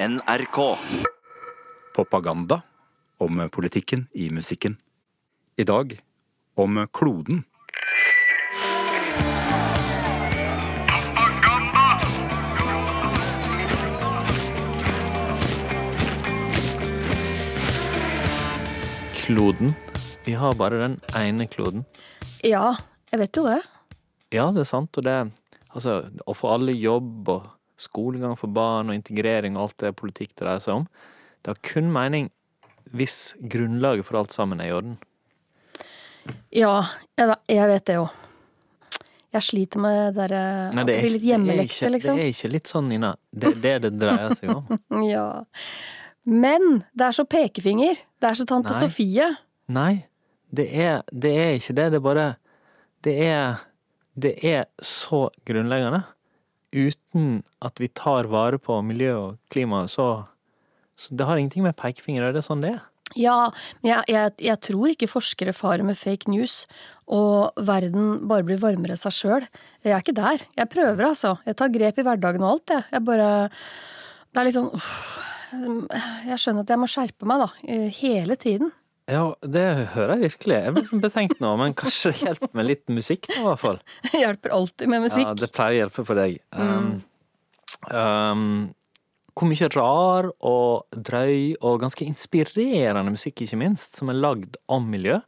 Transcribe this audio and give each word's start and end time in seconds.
NRK. 0.00 0.78
Propaganda 1.94 2.62
om 3.16 3.48
politikken 3.52 4.06
i 4.12 4.30
musikken. 4.30 4.76
I 5.56 5.64
dag 5.64 6.00
om 6.54 6.86
kloden. 6.92 7.42
Kloden. 19.14 19.74
Vi 20.24 20.32
har 20.32 20.54
bare 20.54 20.78
den 20.78 21.00
ene 21.16 21.46
kloden. 21.46 21.82
Ja, 22.46 22.76
jeg 23.10 23.18
vet 23.18 23.36
jo 23.36 23.48
det. 23.50 23.60
Ja, 24.30 24.52
det 24.54 24.62
er 24.62 24.70
sant, 24.70 24.94
og 24.94 25.10
det 25.10 25.18
Altså, 25.68 26.00
å 26.24 26.32
få 26.32 26.54
alle 26.54 26.72
jobb 26.72 27.28
og 27.28 27.57
skolegang 27.78 28.36
for 28.38 28.50
barn 28.52 28.90
og 28.90 28.98
integrering 28.98 29.56
og 29.56 29.68
alt 29.68 29.84
det 29.84 29.96
politikk 29.98 30.34
dreier 30.38 30.62
seg 30.64 30.82
om, 30.82 30.88
det 31.42 31.54
har 31.54 31.60
kun 31.64 31.92
mening 31.94 32.30
hvis 32.96 33.36
grunnlaget 33.52 34.06
for 34.08 34.20
alt 34.20 34.32
sammen 34.34 34.62
er 34.64 34.70
i 34.70 34.74
orden. 34.76 34.96
Ja, 36.52 36.72
jeg, 37.16 37.68
vet 37.70 37.86
det 37.88 37.98
jo. 37.98 38.08
Jeg 39.32 39.44
sliter 39.44 39.80
med 39.80 39.98
det 39.98 40.10
derre 40.16 40.42
At 40.72 40.88
det 40.88 40.98
blir 41.02 41.14
litt 41.14 41.26
hjemmelekse, 41.28 41.90
liksom. 41.92 42.18
Det 42.18 42.24
er 42.24 42.32
ikke 42.32 42.50
litt 42.52 42.70
sånn, 42.70 42.88
Nina. 42.90 43.14
Det 43.30 43.52
er 43.52 43.62
det 43.64 43.76
det 43.84 43.92
dreier 44.00 44.36
seg 44.38 44.52
om. 44.56 44.78
Ja. 45.08 45.28
Men 46.28 46.82
det 46.92 47.06
er 47.06 47.16
så 47.16 47.24
pekefinger. 47.28 48.00
Det 48.20 48.28
er 48.28 48.36
så 48.36 48.44
tante 48.48 48.74
Nei. 48.74 48.80
Sofie. 48.82 49.28
Nei, 49.72 49.92
det 50.52 50.66
er, 50.72 51.00
det 51.12 51.32
er 51.36 51.56
ikke 51.56 51.76
det. 51.76 51.86
Det 51.92 52.00
er 52.00 52.04
bare 52.04 52.28
Det 53.04 53.14
er 53.24 53.64
Det 54.18 54.34
er 54.44 54.64
så 54.82 55.28
grunnleggende. 55.46 56.02
Uten 56.74 57.42
at 57.64 57.80
vi 57.80 57.88
tar 57.88 58.28
vare 58.28 58.58
på 58.60 58.76
miljø 58.84 59.14
og 59.16 59.38
klima, 59.52 59.86
så, 59.88 60.26
så 60.96 61.14
Det 61.16 61.26
har 61.26 61.40
ingenting 61.40 61.64
med 61.64 61.76
pekefinger 61.76 62.22
å 62.22 62.28
gjøre. 62.28 62.36
Det 62.36 62.44
sånn 62.46 62.64
det 62.64 62.74
er. 62.76 62.82
Ja, 63.16 63.48
men 63.80 63.92
jeg, 63.94 64.04
jeg, 64.12 64.32
jeg 64.50 64.60
tror 64.66 64.92
ikke 64.92 65.08
forskere 65.08 65.54
farer 65.56 65.86
med 65.86 65.96
fake 65.96 66.28
news, 66.28 66.66
og 67.08 67.56
verden 67.64 68.26
bare 68.28 68.44
blir 68.44 68.60
varmere 68.60 68.98
av 68.98 69.00
seg 69.00 69.16
sjøl. 69.16 69.46
Jeg 69.86 69.94
er 69.94 70.02
ikke 70.04 70.18
der. 70.18 70.44
Jeg 70.58 70.70
prøver, 70.74 71.06
altså. 71.08 71.38
Jeg 71.48 71.56
tar 71.56 71.72
grep 71.72 72.02
i 72.02 72.04
hverdagen 72.04 72.44
og 72.44 72.58
alt, 72.58 72.74
jeg. 72.74 72.84
Jeg 72.92 73.06
bare 73.06 73.30
Det 74.28 74.42
er 74.42 74.48
liksom 74.50 74.68
Jeg 76.28 76.36
skjønner 76.42 76.66
at 76.66 76.74
jeg 76.74 76.82
må 76.82 76.90
skjerpe 76.92 77.30
meg, 77.30 77.46
da. 77.46 77.78
Hele 78.02 78.36
tiden. 78.36 78.74
Ja, 79.08 79.22
det 79.40 79.64
hører 79.94 80.18
jeg 80.18 80.34
virkelig. 80.34 80.56
Jeg 80.56 80.74
blir 80.76 81.04
betenkt 81.06 81.38
nå, 81.40 81.54
men 81.60 81.76
kanskje 81.76 82.12
det 82.12 82.26
hjelper 82.26 82.50
med 82.58 82.66
litt 82.68 82.82
musikk, 82.92 83.30
nå, 83.32 83.38
i 83.40 83.46
hvert 83.46 83.62
fall. 83.62 83.78
Hjelper 84.12 84.52
alltid 84.56 84.92
med 84.92 85.06
musikk. 85.06 85.24
Ja, 85.24 85.36
det 85.38 85.48
pleier 85.54 85.76
å 85.76 85.80
hjelpe 85.82 86.04
på 86.10 86.16
deg. 86.18 86.36
Um, 86.52 86.90
um, 87.88 88.50
hvor 89.38 89.48
mye 89.48 89.70
rar 89.72 90.28
og 90.50 90.98
drøy 91.08 91.54
og 91.62 91.80
ganske 91.84 92.04
inspirerende 92.04 93.14
musikk, 93.14 93.46
ikke 93.46 93.60
minst, 93.60 93.96
som 93.96 94.12
er 94.12 94.18
lagd 94.20 94.58
om 94.68 94.90
miljø, 94.92 95.20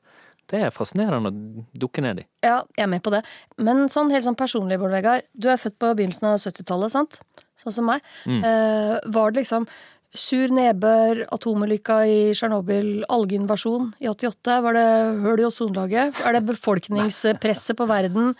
det 0.51 0.64
er 0.67 0.75
fascinerende 0.75 1.31
å 1.31 1.64
dukke 1.78 2.03
ned 2.05 2.25
i. 2.25 2.27
Ja, 2.45 2.58
jeg 2.77 2.84
er 2.84 2.91
med 2.91 3.05
på 3.06 3.12
det. 3.14 3.23
Men 3.62 3.86
sånn 3.92 4.11
helt 4.12 4.27
sånn 4.27 4.39
personlig, 4.39 4.81
Bård 4.83 4.92
Vegar. 4.97 5.23
Du 5.33 5.47
er 5.48 5.61
født 5.62 5.78
på 5.81 5.92
begynnelsen 5.95 6.27
av 6.33 6.41
70-tallet, 6.42 6.92
sant? 6.92 7.20
Sånn 7.61 7.77
som 7.77 7.86
meg. 7.86 8.05
Eh, 8.27 8.97
var 9.14 9.31
det 9.31 9.45
liksom 9.45 9.69
sur 10.16 10.50
nedbør, 10.55 11.25
atomulykka 11.30 12.00
i 12.08 12.19
Tsjernobyl, 12.34 13.05
algeinvasjon 13.12 13.92
i 14.03 14.08
88? 14.11 14.58
Var 14.64 14.77
det 14.77 14.89
høl 15.22 15.42
i 15.42 15.47
ozonlaget? 15.47 16.20
Er 16.27 16.36
det 16.36 16.44
befolkningspresset 16.48 17.78
på 17.78 17.86
verden? 17.91 18.34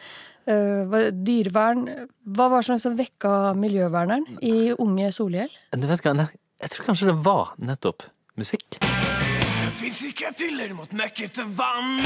Eh, 0.51 1.11
dyrevern? 1.15 1.87
Hva 2.27 2.49
var 2.51 2.63
det 2.63 2.67
som 2.67 2.79
liksom 2.79 2.97
vekka 2.99 3.35
miljøverneren 3.59 4.41
i 4.43 4.73
unge 4.73 5.13
Solhjell? 5.15 5.53
Jeg 5.71 6.73
tror 6.75 6.89
kanskje 6.91 7.13
det 7.13 7.19
var 7.25 7.55
nettopp 7.59 8.03
musikk. 8.37 8.81
Det 8.81 9.77
fins 9.81 10.03
ikke 10.11 10.35
piller 10.37 10.75
mot 10.77 10.91
møkkete 10.93 11.47
vann. 11.57 12.03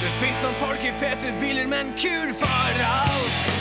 Det 0.00 0.12
fins 0.20 0.44
noen 0.44 0.60
folk 0.60 0.84
i 0.84 0.92
fete 1.00 1.34
biler, 1.40 1.66
men 1.68 1.92
kur 1.98 2.36
for 2.38 2.86
alt. 2.90 3.59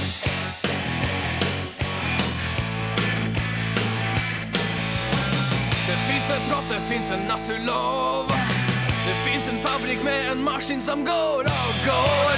Det 6.69 6.80
fins 6.85 7.12
en 7.12 7.24
naturlov. 7.28 8.28
Det 9.07 9.16
fins 9.25 9.47
en 9.50 9.57
fabrikk 9.63 10.03
med 10.06 10.31
en 10.31 10.44
maskin 10.44 10.81
som 10.81 11.02
går 11.06 11.47
og 11.50 11.80
går. 11.85 12.35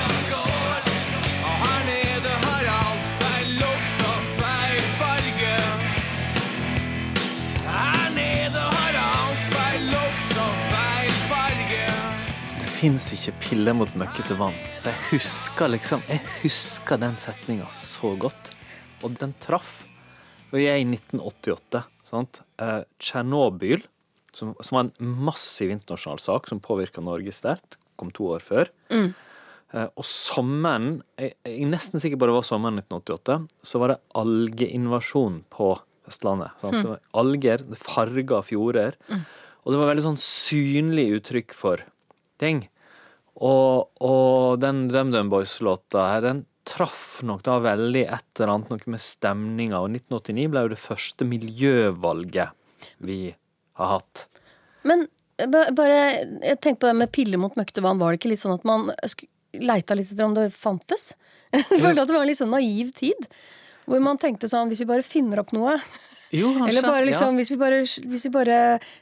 Og 1.42 1.58
her 1.64 1.82
nede 1.90 2.36
har 2.46 2.70
alt 2.76 3.10
feil 3.20 3.50
lukt 3.60 4.06
og 4.08 4.30
feil 4.40 4.88
farge. 5.02 5.58
Her 7.66 8.08
nede 8.16 8.64
har 8.78 9.02
alt 9.02 9.46
feil 9.58 9.92
lukt 9.92 10.40
og 10.46 10.66
feil 10.72 11.14
farge. 11.28 11.86
Det 12.56 12.74
fins 12.80 13.12
ikke 13.20 13.38
piller 13.50 13.80
mot 13.84 14.00
møkkete 14.00 14.40
vann. 14.40 14.56
Så 14.80 14.94
jeg 14.94 15.08
husker 15.12 15.76
liksom 15.76 16.08
Jeg 16.08 16.24
husker 16.40 17.04
den 17.04 17.20
setninga 17.20 17.68
så 17.76 18.16
godt. 18.16 18.56
Og 19.04 19.20
den 19.20 19.36
traff. 19.44 19.82
Og 20.54 20.62
jeg 20.62 20.72
er 20.72 20.86
i 20.86 20.88
1988. 20.88 21.84
Sant? 22.08 22.46
Eh, 22.60 22.84
Tsjernobyl, 23.00 23.84
som, 24.36 24.54
som 24.64 24.78
var 24.78 24.88
en 24.88 25.14
massiv 25.28 25.74
internasjonal 25.74 26.22
sak 26.24 26.50
som 26.50 26.62
påvirka 26.64 27.04
Norge 27.04 27.34
sterkt, 27.36 27.78
kom 28.00 28.12
to 28.16 28.32
år 28.36 28.46
før. 28.46 28.72
Eh, 29.72 29.88
og 29.88 30.08
sommeren 30.08 31.00
jeg, 31.20 31.36
jeg 31.48 31.56
er 31.64 31.72
nesten 31.72 32.02
sikker 32.04 32.20
på 32.20 32.28
det 32.28 32.36
var 32.36 32.48
sommeren 32.48 32.82
1988, 32.82 33.40
så 33.68 33.82
var 33.82 33.94
det 33.94 34.02
algeinvasjon 34.20 35.42
på 35.54 35.72
Vestlandet. 36.08 36.58
Sant? 36.60 36.82
Var 36.88 37.02
alger, 37.22 37.64
det 37.72 37.80
farga 37.80 38.42
fjorder. 38.44 38.98
Og 39.62 39.74
det 39.74 39.80
var 39.80 39.92
veldig 39.92 40.06
sånn 40.10 40.22
synlig 40.22 41.12
uttrykk 41.20 41.54
for 41.56 41.84
ting. 42.42 42.66
Og, 43.42 43.92
og 44.04 44.62
den 44.62 44.88
DumDum 44.92 45.30
Boys-låta 45.32 46.08
her, 46.10 46.26
den 46.26 46.42
traff 46.68 47.22
nok 47.26 47.44
da 47.46 47.58
veldig 47.64 48.04
et 48.06 48.40
eller 48.40 48.54
annet 48.56 48.74
noe 48.74 48.94
med 48.96 49.04
stemninga. 49.04 49.82
Og 49.82 49.94
1989 49.94 50.50
ble 50.52 50.66
jo 50.66 50.74
det 50.74 50.82
første 50.82 51.28
miljøvalget 51.28 52.58
vi 53.06 53.20
har 53.82 54.00
hatt. 54.00 54.26
Men 54.88 55.08
eh, 55.42 55.50
bare 55.50 56.02
tenker 56.62 56.80
på 56.84 56.92
det 56.92 56.98
med 57.02 57.14
piller 57.16 57.42
mot 57.42 57.58
møkkete 57.60 57.84
vann. 57.86 58.02
Var 58.02 58.14
det 58.14 58.22
ikke 58.22 58.34
litt 58.34 58.44
sånn 58.44 58.58
at 58.58 58.68
man 58.68 58.92
leita 59.58 59.98
litt 59.98 60.14
etter 60.14 60.28
om 60.28 60.38
det 60.38 60.50
fantes? 60.56 61.12
Jeg 61.56 61.68
følte 61.68 62.04
at 62.04 62.08
det 62.08 62.16
var 62.16 62.24
en 62.24 62.32
litt 62.32 62.42
sånn 62.42 62.56
naiv 62.56 62.94
tid. 62.98 63.28
Hvor 63.90 64.04
man 64.04 64.20
tenkte 64.22 64.48
sånn 64.48 64.70
Hvis 64.70 64.84
vi 64.84 64.92
bare 64.92 65.04
finner 65.04 65.42
opp 65.42 65.50
noe 65.56 65.74
Jo, 66.32 66.54
kanskje. 66.56 66.70
Eller 66.70 66.88
bare 66.88 67.06
liksom, 67.06 67.34
ja. 67.34 67.38
hvis, 67.42 67.52
vi 67.52 67.58
bare, 67.60 67.80
hvis 67.84 68.26
vi 68.28 68.32
bare 68.32 68.58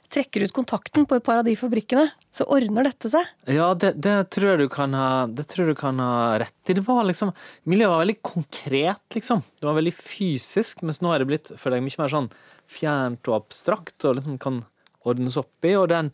trekker 0.09 0.45
ut 0.47 0.53
kontakten 0.55 1.05
på 1.09 1.19
et 1.19 1.25
par 1.25 1.41
av 1.41 1.45
de 1.45 1.53
fabrikkene, 1.57 2.07
så 2.33 2.47
ordner 2.49 2.89
dette 2.89 3.11
seg. 3.13 3.29
Ja, 3.45 3.69
det, 3.77 3.93
det 4.01 4.15
tror 4.33 4.53
jeg 4.53 4.63
du 4.63 4.67
kan 4.73 4.95
ha 4.97 5.09
Det 5.29 5.45
tror 5.51 5.67
jeg 5.67 5.77
du 5.77 5.79
kan 5.79 6.01
ha 6.01 6.39
rett 6.41 6.71
i. 6.71 6.77
Det 6.79 6.85
var 6.87 7.05
liksom 7.05 7.33
Miljøet 7.69 7.93
var 7.93 8.03
veldig 8.03 8.19
konkret, 8.25 9.05
liksom. 9.13 9.45
Det 9.59 9.69
var 9.69 9.77
veldig 9.77 9.93
fysisk, 9.93 10.81
mens 10.81 11.03
nå 11.05 11.13
er 11.13 11.21
det 11.21 11.29
blitt 11.29 11.53
for 11.55 11.73
deg 11.73 11.85
mye 11.85 12.01
mer 12.01 12.13
sånn 12.17 12.31
fjernt 12.69 13.29
og 13.29 13.39
abstrakt, 13.39 13.97
og 14.05 14.19
liksom 14.19 14.37
kan 14.41 14.63
ordnes 15.07 15.37
opp 15.39 15.65
i. 15.65 15.75
Og 15.77 15.89
den 15.93 16.13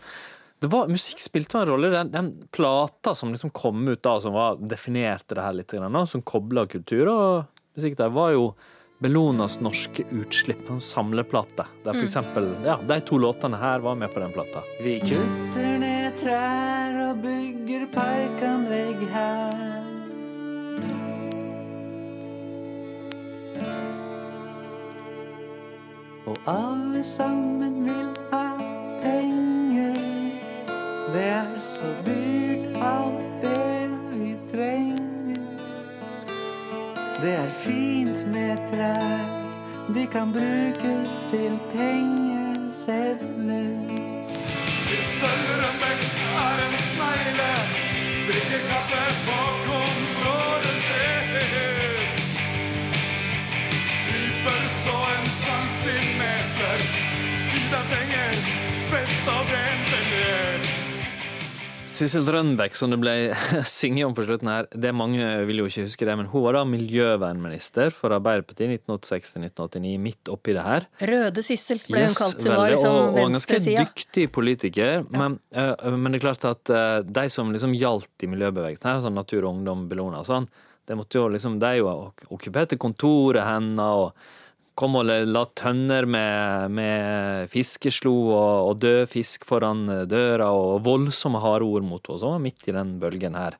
det 0.63 0.69
var, 0.71 0.87
Musikk 0.87 1.19
spilte 1.21 1.59
en 1.59 1.67
rolle. 1.67 1.91
Den, 1.93 2.11
den 2.13 2.29
plata 2.55 3.15
som 3.15 3.31
liksom 3.31 3.51
kom 3.55 3.83
ut 3.87 4.01
da, 4.03 4.15
som 4.23 4.35
var, 4.35 4.55
definerte 4.59 5.35
det 5.35 5.43
her 5.43 5.57
litt, 5.57 5.75
som 6.09 6.23
kobla 6.25 6.65
kultur 6.71 7.11
og 7.11 7.59
musikk 7.75 7.97
der, 7.99 8.13
var 8.15 8.31
jo 8.33 8.47
Bellonas 8.99 9.59
norske 9.59 10.03
utslipp, 10.11 10.69
en 10.69 10.81
samleplate. 10.81 11.65
Der 11.83 11.93
for 11.93 12.03
eksempel, 12.03 12.55
ja, 12.65 12.77
de 12.87 12.99
to 12.99 13.17
låtene 13.17 13.57
her 13.57 13.79
var 13.79 13.95
med 13.95 14.13
på 14.13 14.19
den 14.19 14.31
plata. 14.31 14.63
Vi 14.81 14.99
kutter 14.99 15.77
ned 15.79 16.15
trær 16.21 16.95
og 17.09 17.19
bygger 17.23 17.87
parkanlegg 17.91 19.03
her. 19.11 19.83
Og 26.25 26.37
alle 26.47 27.03
sammen 27.03 27.83
vil 27.83 28.07
ha 28.31 28.47
penger. 29.03 29.99
Det 31.13 31.27
er 31.35 31.59
så 31.59 31.91
dyrt, 32.07 32.79
alt 32.79 33.43
det 33.43 33.54
Det 37.25 37.33
er 37.33 37.49
fint 37.49 38.27
med 38.33 38.57
trær, 38.71 39.19
de 39.95 40.07
kan 40.07 40.31
brukes 40.33 41.25
til 41.29 41.59
pengesedler. 41.73 43.17
Sissel 44.85 45.39
Rønbeck, 45.49 46.01
som 61.95 62.91
det 62.93 62.97
ble 63.01 63.13
synget 63.77 64.07
om 64.09 64.15
på 64.17 64.25
slutten 64.27 64.49
her, 64.51 64.67
det 64.71 64.91
mange 64.95 65.23
vil 65.47 65.61
jo 65.63 65.67
ikke 65.69 65.85
huske 65.87 66.07
det, 66.07 66.15
men 66.19 66.27
hun 66.31 66.43
var 66.45 66.57
da 66.59 66.63
miljøvernminister 66.67 67.93
for 67.95 68.13
Arbeiderpartiet 68.15 68.73
1986-1989, 68.87 69.95
midt 70.03 70.31
oppi 70.33 70.55
det 70.57 70.65
her. 70.65 70.87
Røde 71.09 71.43
Sissel 71.45 71.81
ble 71.87 72.03
hun 72.05 72.11
Yes, 72.11 72.19
kalt. 72.19 72.41
Hun 72.43 72.51
var 72.51 72.61
veldig, 72.61 72.75
liksom 72.75 72.91
og, 72.95 73.01
og 73.01 73.19
en 73.23 73.35
ganske 73.37 73.55
venstresida. 73.57 73.85
dyktig 73.87 74.27
politiker. 74.35 75.03
Men, 75.15 75.39
uh, 75.55 75.73
men 75.95 76.11
det 76.15 76.21
er 76.21 76.25
klart 76.27 76.47
at 76.51 76.73
uh, 76.73 76.99
de 77.05 77.25
som 77.33 77.51
liksom 77.55 77.75
gjaldt 77.79 78.25
i 78.27 78.31
miljøbevegelsen 78.31 78.91
her, 78.91 79.03
sånn 79.05 79.17
Natur 79.19 79.43
og 79.45 79.53
Ungdom, 79.55 79.85
Bellona 79.91 80.21
og 80.23 80.29
sånn, 80.29 80.47
det 80.85 80.97
måtte 80.99 81.17
jo 81.17 81.29
liksom, 81.33 81.57
de 81.61 81.71
jo 81.79 81.89
ok- 81.89 82.27
okkuperte 82.35 82.77
kontoret 82.77 83.41
hennes 83.47 83.79
og 84.03 84.11
kom 84.75 84.97
og 84.99 85.05
la- 85.07 85.45
tønner 85.55 86.05
med, 86.09 86.71
med 86.75 87.49
fiskeslo 87.51 88.13
og, 88.35 88.69
og 88.69 88.79
død 88.83 89.05
fisk 89.11 89.45
foran 89.47 89.85
eh, 89.89 90.05
døra 90.11 90.49
og 90.51 90.81
voldsomme 90.85 91.39
harde 91.43 91.67
ord 91.67 91.85
mot 91.87 92.09
og 92.11 92.21
var 92.25 92.41
midt 92.43 92.67
i 92.67 92.75
den 92.75 92.95
bølgen 92.99 93.37
her. 93.39 93.55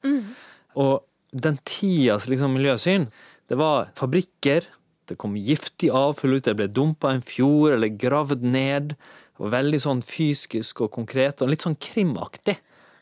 Og 0.75 1.05
den 1.31 1.57
tidas 1.67 2.27
liksom, 2.31 2.53
miljøsyn, 2.55 3.07
det 3.49 3.57
var 3.59 3.89
fabrikker, 3.95 4.67
det 5.05 5.17
kom 5.21 5.35
giftig 5.37 5.91
avfall 5.93 6.37
ut, 6.37 6.45
det 6.47 6.55
ble 6.57 6.67
dumpa 6.71 7.11
i 7.13 7.19
en 7.19 7.25
fjord 7.25 7.75
eller 7.75 7.91
gravd 8.01 8.41
ned. 8.43 8.95
Og 9.35 9.51
veldig 9.51 9.81
sånn 9.83 9.99
fysisk 10.07 10.79
og 10.85 10.93
konkret, 10.95 11.41
og 11.43 11.49
litt 11.51 11.65
sånn 11.65 11.75
krimaktig. 11.75 12.55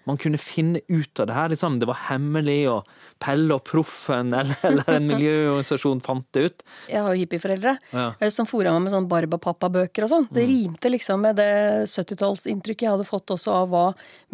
Man 0.05 0.17
kunne 0.19 0.37
finne 0.41 0.81
ut 0.91 1.19
av 1.23 1.27
det 1.29 1.35
her. 1.37 1.49
Liksom. 1.53 1.77
Det 1.79 1.87
var 1.87 1.95
hemmelig, 2.09 2.57
og 2.71 2.87
Pelle 3.23 3.55
og 3.55 3.63
Proffen 3.63 4.33
eller, 4.39 4.57
eller 4.67 4.89
en 4.97 5.07
miljøorganisasjon 5.07 6.01
fant 6.03 6.25
det 6.35 6.43
ut. 6.49 6.63
Jeg 6.91 6.99
har 7.05 7.13
jo 7.15 7.21
hippieforeldre 7.23 7.75
Ja. 7.93 8.09
eh, 8.19 8.29
som 8.33 8.45
fora 8.49 8.73
meg 8.75 8.85
med 8.89 8.95
sånn 8.97 9.07
Barbapappa-bøker 9.11 10.03
og 10.07 10.11
sånn. 10.11 10.27
Det 10.33 10.43
rimte 10.49 10.91
liksom 10.91 11.23
med 11.23 11.39
det 11.39 11.49
70-tallsinntrykket 11.87 12.87
jeg 12.87 12.93
hadde 12.97 13.07
fått 13.07 13.31
også 13.37 13.53
av 13.63 13.71
hva 13.71 13.85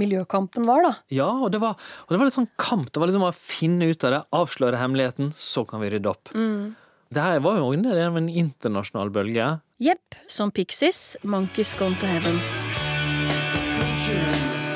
miljøkampen 0.01 0.65
var, 0.69 0.83
da. 0.87 0.93
Ja, 1.13 1.29
og 1.37 1.51
det, 1.53 1.61
var, 1.61 1.77
og 1.77 2.09
det 2.13 2.19
var 2.21 2.29
litt 2.29 2.37
sånn 2.39 2.49
kamp. 2.59 2.89
Det 2.93 3.01
var 3.03 3.11
liksom 3.11 3.27
å 3.29 3.33
finne 3.35 3.91
ut 3.93 4.03
av 4.09 4.15
det, 4.15 4.21
avsløre 4.35 4.79
hemmeligheten, 4.81 5.33
så 5.37 5.65
kan 5.69 5.83
vi 5.83 5.91
rydde 5.93 6.09
opp. 6.11 6.33
Det 7.09 7.21
her 7.25 7.39
var 7.41 7.57
jo 7.57 7.71
en 7.73 7.81
del 7.85 7.97
av 8.05 8.17
en 8.19 8.27
internasjonal 8.29 9.09
bølge. 9.13 9.51
Jepp, 9.81 10.17
som 10.29 10.51
Pixies, 10.53 11.15
Monkeys 11.23 11.73
Gone 11.79 11.97
to 12.01 12.05
Heaven. 12.09 12.41
creature 13.79 14.17
in 14.17 14.49
the 14.51 14.68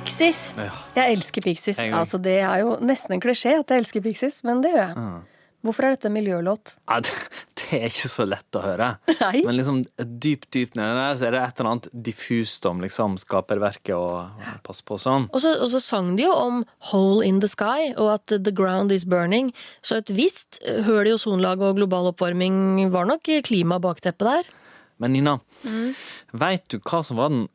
Pixies! 0.00 0.38
Ja. 0.56 0.70
Jeg 0.96 1.18
elsker 1.18 1.44
Pixies. 1.44 1.78
Altså, 1.92 2.18
det 2.22 2.38
er 2.40 2.62
jo 2.62 2.78
nesten 2.84 3.16
en 3.16 3.22
klisjé 3.22 3.52
at 3.60 3.70
jeg 3.70 3.82
elsker 3.84 4.02
Pixies, 4.04 4.40
men 4.48 4.62
det 4.64 4.72
gjør 4.72 4.88
jeg. 4.88 5.20
Hvorfor 5.60 5.84
er 5.84 5.92
dette 5.92 6.08
miljølåt? 6.08 6.72
Ja, 6.88 7.02
det, 7.04 7.12
det 7.60 7.66
er 7.82 7.90
ikke 7.90 8.08
så 8.08 8.24
lett 8.24 8.56
å 8.56 8.62
høre. 8.64 8.86
Nei. 9.20 9.42
Men 9.44 9.58
liksom 9.58 9.82
dypt, 10.00 10.48
dypt 10.56 10.78
nede 10.80 10.94
der 10.96 11.18
så 11.20 11.28
er 11.28 11.36
det 11.36 11.42
et 11.44 11.60
eller 11.60 11.74
annet 11.74 11.88
diffust 12.08 12.64
om 12.70 12.80
liksom 12.80 13.18
skaperverket 13.20 13.92
og 13.92 14.40
pass 14.64 14.80
på 14.80 14.96
og 14.96 15.02
sånn. 15.04 15.28
Og 15.36 15.44
så, 15.44 15.52
og 15.60 15.68
så 15.74 15.82
sang 15.84 16.14
de 16.16 16.24
jo 16.24 16.32
om 16.32 16.62
hole 16.94 17.28
in 17.28 17.42
the 17.44 17.50
sky, 17.52 17.90
og 17.92 18.14
at 18.16 18.32
the 18.32 18.54
ground 18.56 18.96
is 18.96 19.04
burning. 19.04 19.52
Så 19.84 20.00
et 20.00 20.14
visst 20.16 20.62
høl 20.88 21.12
i 21.12 21.14
ozonlaget 21.18 21.68
og 21.74 21.82
global 21.82 22.08
oppvarming 22.14 22.88
var 22.94 23.10
nok 23.12 23.28
klima 23.44 23.76
bakteppet 23.84 24.30
der. 24.32 24.52
Men 25.00 25.12
Nina, 25.16 25.38
veit 26.36 26.66
du 26.72 26.80
hva 26.80 27.04
som 27.04 27.20
var 27.20 27.32
den 27.32 27.48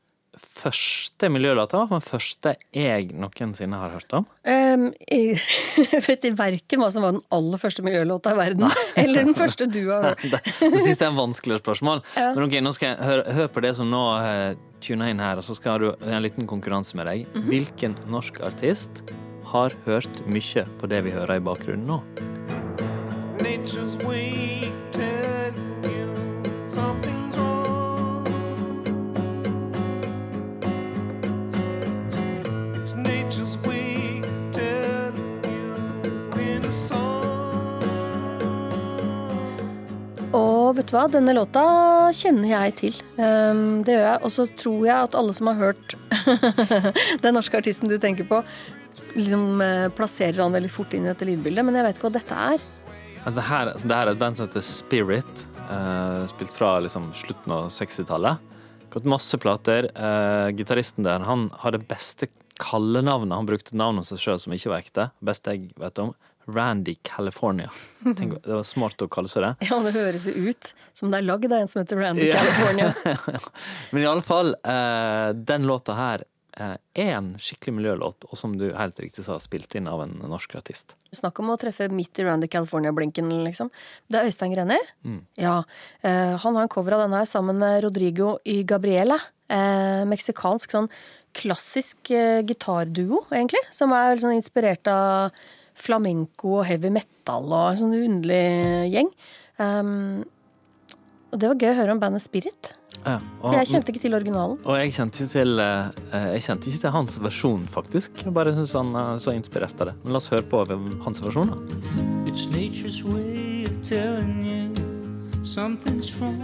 første 0.47 1.29
miljølåta? 1.33 1.83
Den 1.89 2.03
første 2.03 2.55
jeg 2.75 3.09
noensinne 3.15 3.79
har 3.79 3.95
hørt 3.95 4.15
om? 4.17 4.27
Um, 4.47 4.87
jeg 5.09 5.39
vet 6.07 6.27
i 6.27 6.31
verken 6.37 6.81
hva 6.83 6.91
som 6.93 7.05
var 7.05 7.15
den 7.17 7.25
aller 7.35 7.61
første 7.61 7.85
miljølåta 7.85 8.35
i 8.35 8.39
verden, 8.39 8.67
eller 9.01 9.27
den 9.27 9.37
første 9.37 9.67
du 9.71 9.81
har 9.89 10.11
hørt. 10.11 10.23
Det, 10.31 10.41
det 10.61 10.85
siste 10.85 11.07
er 11.07 11.13
en 11.13 11.19
vanskeligere 11.19 11.63
spørsmål. 11.63 12.03
Ja. 12.15 12.31
Men 12.37 12.47
ok, 12.47 12.57
nå 12.65 12.73
skal 12.77 12.93
jeg 12.93 13.09
høre, 13.09 13.27
hør 13.39 13.51
på 13.57 13.65
det 13.65 13.75
som 13.79 13.91
nå 13.91 14.03
uh, 14.21 14.55
tuner 14.85 15.11
inn 15.11 15.23
her, 15.23 15.41
og 15.41 15.47
så 15.47 15.57
skal 15.57 15.81
du 15.81 15.91
ha 15.91 16.17
en 16.17 16.25
liten 16.25 16.49
konkurranse 16.49 16.97
med 16.99 17.09
deg. 17.11 17.27
Mhm. 17.33 17.49
Hvilken 17.51 17.99
norsk 18.11 18.41
artist 18.45 19.03
har 19.51 19.75
hørt 19.85 20.23
mye 20.27 20.65
på 20.79 20.89
det 20.91 21.03
vi 21.05 21.13
hører 21.15 21.39
i 21.39 21.45
bakgrunnen 21.45 21.89
nå? 21.89 22.01
Nature's 23.45 23.99
way 24.03 24.45
vet 40.85 40.91
du 40.91 40.97
hva, 40.99 41.07
denne 41.09 41.33
låta 41.33 41.61
kjenner 42.13 42.51
jeg 42.51 42.73
til. 42.77 42.97
Um, 43.17 43.81
det 43.85 43.95
gjør 43.95 44.05
jeg. 44.05 44.21
Og 44.21 44.33
så 44.33 44.45
tror 44.59 44.85
jeg 44.85 45.07
at 45.07 45.17
alle 45.17 45.33
som 45.33 45.49
har 45.49 45.57
hørt 45.57 45.95
den 47.23 47.33
norske 47.37 47.57
artisten 47.57 47.89
du 47.89 47.97
tenker 48.01 48.27
på, 48.29 48.41
liksom 49.15 49.61
eh, 49.63 49.87
plasserer 49.95 50.43
han 50.43 50.53
veldig 50.53 50.69
fort 50.71 50.93
inn 50.93 51.07
i 51.07 51.09
dette 51.09 51.25
lydbildet, 51.27 51.65
men 51.65 51.77
jeg 51.77 51.87
vet 51.87 51.97
ikke 51.97 52.07
hva 52.07 52.13
dette 52.17 52.39
er. 52.51 52.65
Det 53.25 53.45
her, 53.47 53.71
altså, 53.71 53.89
det 53.89 53.97
her 53.97 54.09
er 54.09 54.13
et 54.13 54.21
band 54.21 54.37
som 54.37 54.45
heter 54.45 54.65
Spirit, 54.67 55.45
eh, 55.65 56.21
spilt 56.29 56.53
fra 56.53 56.75
liksom, 56.85 57.09
slutten 57.17 57.55
av 57.55 57.71
60-tallet. 57.73 58.53
Gått 58.93 59.09
masse 59.09 59.39
plater. 59.41 59.89
Uh, 59.97 60.53
Gitaristen 60.55 61.07
der 61.07 61.25
han 61.25 61.49
har 61.63 61.73
det 61.75 61.81
beste 61.89 62.29
kallenavnet. 62.61 63.33
Han 63.35 63.49
brukte 63.49 63.75
navnet 63.75 64.07
seg 64.07 64.21
sjøl 64.21 64.43
som 64.43 64.53
ikke 64.55 64.71
var 64.71 64.85
ekte. 64.85 65.09
Best 65.25 65.49
jeg 65.49 65.71
vet 65.81 66.03
om. 66.03 66.13
Randy 66.47 66.95
California. 67.01 67.71
Tenk, 68.03 68.35
det 68.43 68.53
var 68.53 68.63
smart 68.67 69.01
å 69.01 69.07
kalle 69.11 69.31
seg 69.31 69.43
det. 69.45 69.53
Ja, 69.69 69.79
det 69.81 69.95
høres 69.95 70.27
jo 70.29 70.33
ut 70.51 70.71
som 70.93 71.09
det 71.11 71.21
er 71.23 71.27
lagd 71.27 71.49
av 71.51 71.63
en 71.63 71.71
som 71.71 71.81
heter 71.81 71.97
Randy 72.01 72.29
California. 72.31 72.93
Men 73.91 74.03
i 74.03 74.07
alle 74.09 74.25
fall, 74.25 74.53
eh, 74.61 75.29
den 75.33 75.65
låta 75.69 75.95
her 75.97 76.23
eh, 76.57 76.75
er 77.01 77.11
en 77.17 77.31
skikkelig 77.41 77.73
miljølåt, 77.79 78.27
og 78.29 78.37
som 78.37 78.53
du 78.59 78.67
helt 78.77 79.01
riktig 79.01 79.25
sa, 79.25 79.39
spilt 79.41 79.73
inn 79.79 79.89
av 79.91 80.03
en 80.05 80.13
norsk 80.29 80.53
artist. 80.61 80.93
Snakk 81.15 81.39
om 81.41 81.49
å 81.53 81.57
treffe 81.59 81.89
midt 81.89 82.21
i 82.21 82.27
Randy 82.27 82.47
California-blinken, 82.51 83.31
liksom. 83.47 83.71
Det 84.11 84.21
er 84.21 84.29
Øystein 84.29 84.53
Greni. 84.53 84.77
Ja. 85.41 85.57
eh, 86.05 86.35
han 86.37 86.55
har 86.59 86.61
en 86.67 86.71
cover 86.71 86.97
av 86.97 87.05
denne 87.07 87.23
her 87.23 87.29
sammen 87.29 87.57
med 87.61 87.81
Rodrigo 87.87 88.37
y 88.45 88.61
Gabriela. 88.67 89.17
Eh, 89.49 90.05
meksikansk 90.09 90.73
sånn 90.73 90.87
klassisk 91.35 92.09
eh, 92.15 92.39
gitarduo, 92.47 93.25
egentlig. 93.33 93.61
Som 93.75 93.93
er 93.95 94.17
sånn 94.21 94.37
inspirert 94.37 94.87
av 94.87 95.35
flamenco 95.75 96.59
og 96.61 96.65
heavy 96.69 96.91
metal 96.93 97.51
og 97.51 97.73
en 97.73 97.81
sånn 97.83 97.97
underlig 97.99 98.93
gjeng. 98.93 99.11
Um, 99.59 100.23
og 101.35 101.39
det 101.41 101.49
var 101.51 101.57
gøy 101.59 101.71
å 101.73 101.77
høre 101.81 101.93
om 101.95 101.99
bandet 101.99 102.23
Spirit. 102.23 102.71
Ja, 103.05 103.17
For 103.41 103.53
jeg 103.59 103.67
kjente 103.69 103.91
ikke 103.91 104.01
til 104.01 104.15
originalen. 104.17 104.55
Og 104.63 104.77
jeg 104.79 104.93
kjente 104.95 105.25
ikke 105.25 105.33
til 105.35 105.59
eh, 105.61 105.89
Jeg 106.33 106.43
kjente 106.47 106.69
ikke 106.71 106.81
til 106.85 106.93
hans 106.95 107.17
versjon, 107.21 107.65
faktisk. 107.69 108.23
Jeg 108.23 108.33
bare 108.33 108.53
syns 108.55 108.73
han 108.77 108.95
er 108.97 109.19
så 109.21 109.35
inspirert 109.35 109.75
av 109.83 109.91
det. 109.91 109.95
Men 110.03 110.15
la 110.15 110.21
oss 110.21 110.31
høre 110.31 110.45
på 110.49 110.63
hans 111.03 111.21
versjon, 111.25 111.51
da. 111.51 111.57
It's 112.25 112.47
nature's 112.49 113.03
way 113.03 113.65
of 113.67 113.81
telling 113.83 114.45
you 114.47 115.43
something's 115.43 116.09
wrong. 116.19 116.39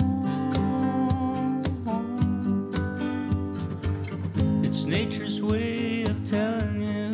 It's 4.61 4.85
nature's 4.85 5.41
way 5.41 6.03
of 6.03 6.23
telling 6.23 6.83
you 6.83 7.11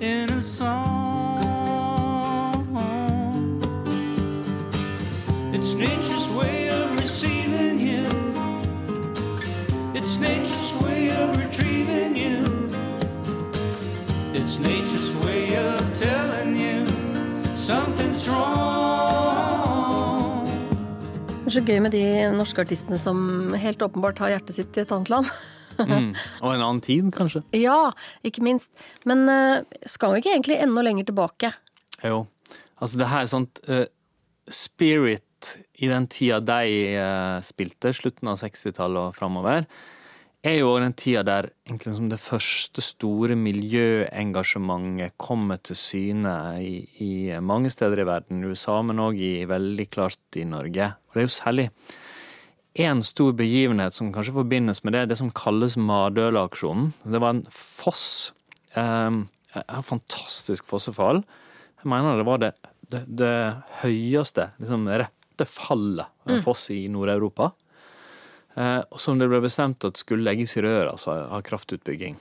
in 0.00 0.30
a 0.30 0.40
song. 0.40 1.13
It's 5.64 5.76
nature's 5.76 6.28
way 6.36 6.68
of 6.68 7.00
receiving 7.00 7.80
you. 7.80 8.04
It's 9.94 10.20
nature's 10.20 10.72
way 10.84 11.08
of 11.08 11.34
retrieving 11.38 12.12
you. 12.24 12.44
It's 14.34 14.60
nature's 14.60 15.16
way 15.24 15.56
of 15.56 15.80
telling 15.96 16.52
you 16.60 16.84
something's 17.50 18.28
wrong. 18.28 19.64
Det 21.40 21.46
er 21.46 21.50
så 21.50 21.64
gøy 21.64 21.80
med 21.80 21.96
de 21.96 22.04
norske 22.36 22.60
artistene 22.60 23.00
som 23.00 23.48
helt 23.56 23.82
åpenbart 23.82 24.20
har 24.20 24.34
hjertet 24.36 24.60
sitt 24.60 24.76
i 24.76 24.84
et 24.84 24.92
annet 24.92 25.08
land. 25.08 25.32
Mm. 25.74 26.12
Og 26.38 26.52
en 26.54 26.60
annen 26.62 26.80
tid, 26.80 27.08
kanskje. 27.10 27.40
Ja, 27.50 27.90
ikke 28.22 28.44
minst. 28.46 28.70
Men 29.02 29.26
eh, 29.28 29.64
skal 29.90 30.12
vi 30.12 30.20
ikke 30.20 30.30
egentlig 30.36 30.60
enda 30.62 30.84
lenger 30.86 31.08
tilbake? 31.08 31.50
Jo. 32.04 32.26
Altså, 32.78 33.00
det 33.00 33.08
her 33.10 33.24
er 33.24 33.26
sånt 33.32 33.58
uh, 33.66 33.82
Spirit 34.46 35.24
i 35.80 35.90
den 35.90 36.06
tida 36.10 36.40
de 36.44 36.94
eh, 36.94 37.42
spilte, 37.46 37.92
slutten 37.96 38.30
av 38.30 38.40
60-tallet 38.40 39.10
og 39.10 39.18
framover, 39.18 39.66
er 40.44 40.58
jo 40.58 40.74
òg 40.74 40.82
den 40.82 40.96
tida 40.98 41.22
der 41.24 41.48
liksom 41.70 42.10
det 42.12 42.20
første 42.20 42.82
store 42.84 43.36
miljøengasjementet 43.40 45.16
kommer 45.16 45.60
til 45.64 45.78
syne 45.80 46.34
i, 46.60 46.74
i 47.00 47.12
mange 47.40 47.72
steder 47.72 48.02
i 48.02 48.08
verden, 48.08 48.44
USA, 48.44 48.82
men 48.84 49.00
òg 49.00 49.22
veldig 49.48 49.86
klart 49.92 50.36
i 50.36 50.44
Norge. 50.48 50.90
Og 51.08 51.16
det 51.16 51.22
er 51.22 51.28
jo 51.30 51.38
særlig 51.38 51.70
én 52.74 53.00
stor 53.06 53.32
begivenhet 53.38 53.94
som 53.96 54.12
kanskje 54.12 54.36
forbindes 54.36 54.82
med 54.84 54.96
det, 54.96 55.06
det 55.10 55.18
som 55.20 55.32
kalles 55.32 55.78
Madøla-aksjonen. 55.80 56.92
Det 57.06 57.22
var 57.22 57.36
en 57.36 57.46
foss. 57.50 58.34
Um, 58.74 59.28
et 59.54 59.86
fantastisk 59.86 60.66
fossefall. 60.66 61.22
Jeg 61.80 61.90
mener 61.90 62.18
det 62.18 62.26
var 62.26 62.40
det, 62.42 62.52
det, 62.90 63.04
det 63.06 63.34
høyeste, 63.84 64.50
liksom 64.58 64.88
rette 65.34 65.50
fallet 65.50 66.06
av 66.24 66.32
en 66.36 66.42
foss 66.42 66.70
i 66.70 66.86
Nord-Europa. 66.88 67.52
Eh, 68.54 68.82
som 68.96 69.18
det 69.18 69.28
ble 69.28 69.42
bestemt 69.42 69.84
at 69.84 69.98
skulle 69.98 70.24
legges 70.24 70.56
i 70.56 70.62
rør, 70.62 70.92
altså 70.92 71.16
av 71.26 71.42
kraftutbygging. 71.42 72.16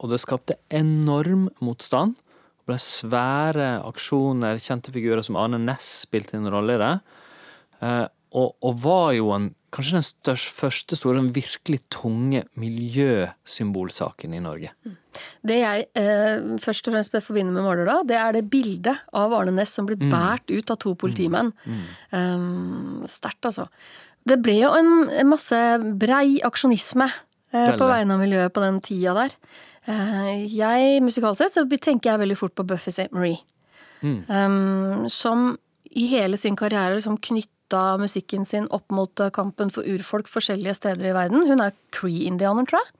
Og 0.00 0.10
det 0.10 0.20
skapte 0.22 0.56
enorm 0.72 1.50
motstand. 1.60 2.16
Det 2.16 2.72
ble 2.72 2.78
svære 2.80 3.68
aksjoner, 3.84 4.60
kjente 4.62 4.92
figurer 4.94 5.22
som 5.24 5.36
Arne 5.36 5.60
Næss 5.60 6.06
spilte 6.06 6.38
en 6.38 6.48
rolle 6.52 6.76
i 6.76 6.82
det. 6.82 6.92
Eh, 7.84 8.06
og, 8.36 8.56
og 8.64 8.80
var 8.82 9.12
jo 9.16 9.30
en, 9.36 9.50
kanskje 9.72 9.98
den 9.98 10.06
største, 10.06 10.56
første 10.56 10.96
store, 10.98 11.20
den 11.20 11.34
virkelig 11.36 11.82
tunge 11.92 12.46
miljøsymbolsaken 12.56 14.34
i 14.36 14.42
Norge. 14.44 14.72
Det 15.46 15.60
jeg 15.60 15.86
eh, 15.98 16.48
først 16.62 16.88
og 16.88 16.96
fremst 16.96 17.14
forbinder 17.24 17.54
med 17.54 17.66
Måløla, 17.66 18.00
det 18.08 18.18
er 18.20 18.36
det 18.36 18.46
bildet 18.52 19.04
av 19.16 19.34
Arne 19.36 19.54
Næss 19.56 19.76
som 19.78 19.88
blir 19.88 20.00
båret 20.00 20.50
ut 20.50 20.72
av 20.72 20.80
to 20.82 20.94
politimenn. 20.98 21.52
Um, 22.10 23.04
Sterkt, 23.10 23.44
altså. 23.48 23.68
Det 24.26 24.40
ble 24.42 24.58
jo 24.58 24.72
en, 24.74 25.06
en 25.10 25.30
masse 25.30 25.58
brei 26.00 26.40
aksjonisme 26.44 27.06
eh, 27.08 27.72
på 27.78 27.86
vegne 27.86 28.16
av 28.16 28.22
miljøet 28.24 28.54
på 28.54 28.64
den 28.64 28.80
tida 28.84 29.14
der. 29.20 29.36
Eh, 29.86 30.46
jeg, 30.50 31.02
musikalsk 31.04 31.44
sett, 31.44 31.54
så 31.54 31.66
tenker 31.78 32.12
jeg 32.12 32.22
veldig 32.24 32.38
fort 32.38 32.56
på 32.58 32.66
Buffy 32.66 32.90
St. 32.90 33.12
Marie. 33.14 33.38
Um, 34.06 35.06
som 35.10 35.54
i 35.96 36.06
hele 36.10 36.36
sin 36.36 36.56
karriere 36.58 36.98
liksom 36.98 37.16
knytta 37.22 37.96
musikken 37.98 38.44
sin 38.46 38.68
opp 38.74 38.92
mot 38.94 39.22
eh, 39.22 39.32
kampen 39.34 39.72
for 39.72 39.86
urfolk 39.88 40.28
forskjellige 40.30 40.76
steder 40.78 41.10
i 41.10 41.14
verden. 41.16 41.46
Hun 41.48 41.62
er 41.64 41.76
Cree-indianer, 41.94 42.66
tror 42.68 42.82
jeg. 42.82 42.92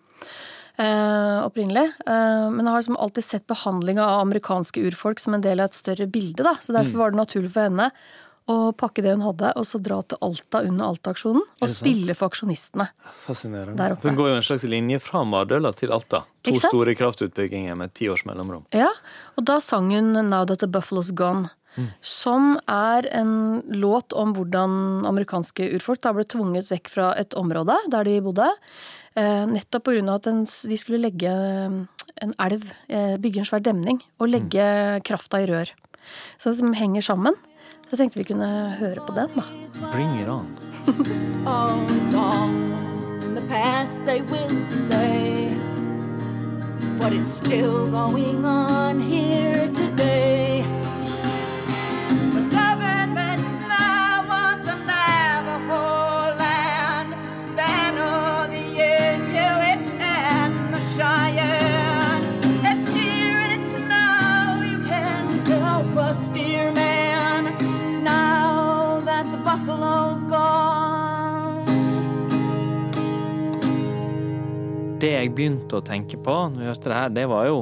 Eh, 0.76 1.38
opprinnelig. 1.46 1.92
Eh, 2.06 2.50
men 2.50 2.66
har 2.66 2.78
liksom 2.80 2.96
alltid 2.96 3.24
sett 3.24 3.46
behandlinga 3.46 4.04
av 4.04 4.20
amerikanske 4.20 4.80
urfolk 4.80 5.20
som 5.20 5.34
en 5.34 5.44
del 5.44 5.60
av 5.60 5.70
et 5.70 5.78
større 5.78 6.06
bilde. 6.06 6.44
Da. 6.46 6.56
Så 6.60 6.72
derfor 6.76 6.98
var 6.98 7.10
det 7.10 7.22
naturlig 7.22 7.52
for 7.52 7.68
henne 7.68 7.90
å 8.46 8.70
pakke 8.78 9.02
det 9.02 9.16
hun 9.16 9.24
hadde, 9.26 9.50
og 9.58 9.66
så 9.66 9.80
dra 9.82 9.98
til 10.06 10.20
Alta 10.22 10.60
under 10.62 10.92
Alta-aksjonen. 10.92 11.42
Og 11.42 11.70
spille 11.70 12.14
for 12.14 12.30
aksjonistene. 12.30 12.86
Fascinerende. 13.24 13.74
Der 13.80 13.96
oppe. 13.96 14.06
Hun 14.06 14.18
går 14.18 14.30
jo 14.30 14.36
en 14.38 14.46
slags 14.46 14.66
linje 14.70 15.00
fra 15.02 15.24
Mardøla 15.26 15.72
til 15.74 15.94
Alta. 15.94 16.22
To 16.46 16.54
store 16.60 16.94
kraftutbygginger 16.98 17.74
med 17.78 17.94
ti 17.98 18.06
års 18.12 18.22
mellomrom. 18.28 18.62
Ja, 18.76 18.92
og 19.34 19.48
da 19.50 19.58
sang 19.58 19.90
hun 19.90 20.14
'Now 20.14 20.46
That 20.46 20.60
The 20.60 20.70
Buffalo's 20.70 21.10
Gone'. 21.10 21.50
Som 22.00 22.56
er 22.70 23.08
en 23.12 23.62
låt 23.68 24.14
om 24.16 24.32
hvordan 24.36 25.04
amerikanske 25.08 25.68
urfolk 25.76 26.02
da 26.04 26.14
ble 26.16 26.24
tvunget 26.24 26.70
vekk 26.72 26.92
fra 26.92 27.10
et 27.20 27.36
område 27.38 27.76
der 27.92 28.08
de 28.08 28.20
bodde. 28.24 28.48
Eh, 29.16 29.44
nettopp 29.48 29.88
pga. 29.88 30.14
at 30.14 30.26
en, 30.28 30.44
de 30.44 30.76
skulle 30.76 31.00
legge 31.00 31.30
eh, 31.30 31.76
en 32.22 32.34
elv, 32.38 32.70
eh, 32.88 33.16
bygge 33.16 33.40
en 33.40 33.48
svær 33.48 33.62
demning, 33.64 34.02
og 34.20 34.28
legge 34.28 35.00
krafta 35.04 35.40
i 35.40 35.46
rør. 35.48 35.72
Så 36.38 36.50
det 36.50 36.58
som 36.58 36.72
henger 36.76 37.02
sammen. 37.02 37.34
Så 37.86 37.94
jeg 37.94 37.98
tenkte 37.98 38.18
vi 38.18 38.28
kunne 38.32 38.76
høre 38.80 39.00
på 39.06 39.14
den, 39.14 39.30
da. 39.36 39.44
Bring 39.92 40.20
it 40.20 40.28
on. 40.28 40.50
It's 41.96 42.14
all 42.14 42.50
in 43.24 43.34
the 43.34 43.46
past, 43.48 44.04
they 44.04 44.20
will 44.22 44.66
say. 44.68 45.54
But 46.98 47.12
it's 47.12 47.32
still 47.32 47.86
going 47.88 48.44
on 48.44 49.00
here 49.00 49.65
Det 75.06 75.12
jeg 75.12 75.28
begynte 75.38 75.78
å 75.78 75.84
tenke 75.86 76.18
på 76.18 76.32
når 76.50 76.64
jeg 76.64 76.70
hørte 76.72 76.90
det 76.90 76.96
her, 76.98 77.10
det 77.14 77.24
var 77.30 77.44
jo 77.46 77.58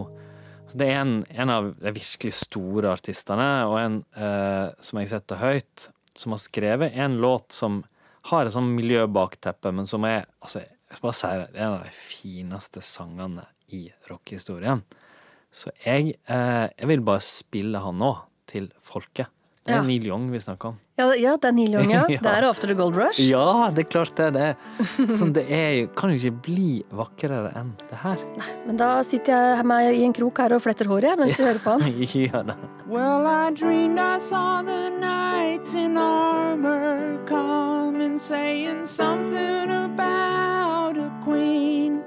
altså 0.64 0.78
Det 0.80 0.86
er 0.88 0.94
en, 1.02 1.18
en 1.28 1.50
av 1.52 1.66
de 1.76 1.90
virkelig 1.92 2.30
store 2.38 2.92
artistene, 2.96 3.48
og 3.68 3.74
en 3.76 3.98
eh, 4.16 4.70
som 4.80 5.00
jeg 5.02 5.10
setter 5.10 5.42
høyt, 5.42 5.88
som 6.16 6.32
har 6.32 6.40
skrevet 6.40 6.96
en 7.04 7.18
låt 7.20 7.52
som 7.52 7.82
har 8.30 8.48
et 8.48 8.54
sånn 8.54 8.70
miljøbakteppe, 8.78 9.74
men 9.76 9.90
som 9.90 10.06
er 10.08 10.24
altså, 10.40 10.62
jeg 10.64 10.96
skal 10.96 11.04
bare 11.10 11.18
si 11.18 11.34
det, 11.42 11.50
en 11.58 11.74
av 11.74 11.84
de 11.84 11.92
fineste 11.98 12.84
sangene 12.86 13.44
i 13.76 13.82
rockehistorien. 14.08 14.80
Så 15.52 15.74
jeg, 15.84 16.16
eh, 16.24 16.64
jeg 16.70 16.92
vil 16.94 17.04
bare 17.04 17.28
spille 17.28 17.84
han 17.84 18.00
nå, 18.00 18.14
til 18.48 18.72
folket. 18.88 19.28
Det 19.64 19.72
er 19.72 19.78
Ja. 19.78 19.82
Neil 19.82 20.04
Young 20.04 20.26
vi 20.30 20.38
snakker 20.40 20.68
om. 20.68 20.74
Ja, 21.00 21.06
ja 21.16 21.36
det 21.40 21.48
er 21.48 21.52
Neil 21.56 21.72
Young, 21.72 21.90
ja. 21.90 22.02
Ja. 22.12 22.18
Det 22.20 22.32
er 22.36 22.44
After 22.50 22.68
the 22.68 22.74
Gold 22.76 22.96
Rush. 22.96 23.20
Ja, 23.24 23.70
det 23.72 23.86
er 23.86 23.88
klart 23.88 24.14
det. 24.16 24.26
er 24.26 24.34
det. 24.36 24.48
Sånn, 25.18 25.32
det 25.32 25.46
er, 25.48 25.86
kan 25.96 26.12
jo 26.12 26.18
ikke 26.20 26.42
bli 26.44 26.82
vakrere 26.92 27.48
enn 27.56 27.72
det 27.88 28.02
her. 28.02 28.20
Nei, 28.36 28.50
Men 28.66 28.76
da 28.76 28.90
sitter 29.02 29.32
jeg 29.32 29.64
meg 29.64 29.88
med 29.88 29.96
i 29.96 30.04
en 30.04 30.12
krok 30.12 30.38
her 30.44 30.52
og 30.52 30.60
fletter 30.66 30.90
håret 30.90 31.08
jeg, 31.08 31.18
mens 31.22 31.38
vi 31.40 31.46
hører 31.48 31.62
på 31.64 31.78
han. 31.78 31.96
ja, 32.28 32.42
da. 32.44 32.58
Well, 32.86 33.24
I 33.24 33.50
dreamed 33.56 33.98
I 33.98 34.18
saw 34.18 34.60
the 34.62 34.90
knights 35.00 35.74
in 35.74 35.96
armor 35.96 37.16
come 37.24 38.02
and 38.04 38.20
saying 38.20 38.84
something 38.84 39.70
about 39.72 40.98
a 40.98 41.08
queen. 41.24 42.02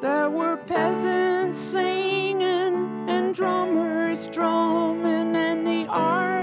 There 0.00 0.28
were 0.28 0.56
peasants 0.66 1.58
singing 1.58 3.06
and 3.06 3.32
drummers 3.32 4.26
the 4.26 4.42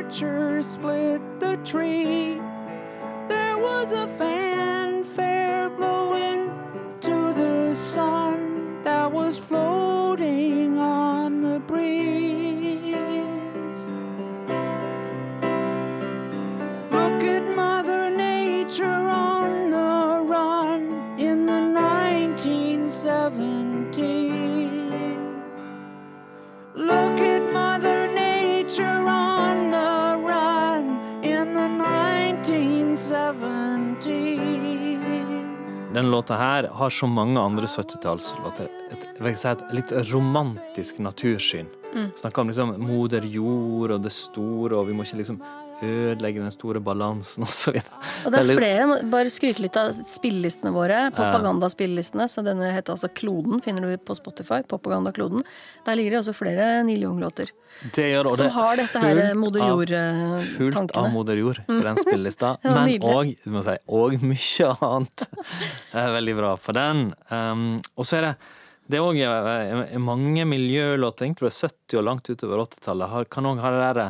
archers 0.07 0.67
split 0.67 1.21
the 1.41 1.57
tree. 1.65 2.39
There 3.27 3.57
was 3.57 3.91
a 3.91 4.07
fanfare 4.07 5.69
blowing 5.69 6.49
to 7.01 7.33
the 7.33 7.75
sun 7.75 8.81
that 8.83 9.11
was 9.11 9.37
floating 9.37 10.79
on 10.79 11.41
the 11.41 11.59
breeze. 11.59 12.95
Look 16.89 17.23
at 17.23 17.43
Mother 17.53 18.09
Nature 18.09 18.85
on 18.85 19.71
the 19.71 20.21
run 20.23 21.19
in 21.19 21.45
the 21.45 21.51
1970s. 21.51 24.16
1970s. 35.97 36.01
Den 36.01 36.11
låta 36.11 36.35
her 36.37 36.63
har 36.63 36.89
som 36.89 37.11
mange 37.11 37.39
andre 37.39 37.65
70-tallslåter 37.65 38.67
et, 38.91 39.37
si 39.37 39.47
et 39.47 39.63
litt 39.73 39.91
romantisk 40.13 40.99
natursyn. 40.99 41.67
Snakker 42.17 42.41
om 42.41 42.47
liksom 42.47 42.75
moder 42.79 43.25
jord 43.25 43.91
og 43.91 44.03
det 44.03 44.11
store, 44.11 44.77
og 44.77 44.87
vi 44.87 44.93
må 44.93 45.03
ikke 45.03 45.17
liksom 45.17 45.41
ødelegge 45.83 46.41
den 46.41 46.53
store 46.53 46.81
balansen 46.83 47.45
osv. 47.45 47.77
Og 48.25 48.33
det 48.33 48.41
er 48.41 48.51
flere, 48.57 48.97
bare 49.11 49.31
skryte 49.33 49.61
litt 49.63 49.77
av 49.79 49.91
spillelistene 49.95 50.71
våre. 50.75 51.07
Propagandaspillelistene. 51.15 52.27
Så 52.31 52.43
denne 52.45 52.71
heter 52.73 52.95
altså 52.95 53.09
Kloden, 53.13 53.61
finner 53.65 53.85
du 53.85 53.93
på 54.01 54.17
Spotify. 54.17 54.63
Propagandakloden. 54.67 55.45
Der 55.85 55.99
ligger 55.99 56.17
det 56.17 56.21
også 56.23 56.35
flere 56.37 56.67
Neil 56.87 57.05
Young-låter. 57.05 57.53
Det 57.93 58.07
gjør 58.09 58.25
det, 58.25 58.31
og 58.31 58.37
Som 58.37 58.47
det 58.47 58.49
er 58.49 58.55
har 58.57 58.79
dette 58.79 59.01
her 59.03 59.33
moder 59.37 59.65
jord-tankene. 59.67 60.43
Fullt 60.57 60.95
av 60.97 61.09
moder 61.13 61.41
jord 61.41 61.59
på 61.67 61.81
den 61.85 61.99
spillelista. 62.01 62.55
Ja, 62.67 62.73
men 62.73 63.01
òg 63.03 64.15
si, 64.17 64.27
mye 64.27 64.69
annet. 64.87 65.25
Det 65.91 66.01
er 66.01 66.15
veldig 66.15 66.35
bra 66.39 66.53
for 66.59 66.77
den. 66.77 67.11
Um, 67.29 67.67
og 67.95 68.07
så 68.07 68.19
er 68.19 68.31
det 68.31 68.37
det 68.87 69.01
er 69.01 69.03
òg 69.03 69.97
mange 69.99 70.45
miljølåter, 70.47 71.25
egentlig 71.25 71.49
fra 71.51 71.67
70 71.67 71.99
og 71.99 72.05
langt 72.07 72.29
utover 72.31 72.61
80-tallet, 72.63 73.27
kan 73.33 73.49
òg 73.49 73.59
ha 73.59 73.71
det 73.73 73.81
derre 73.83 74.05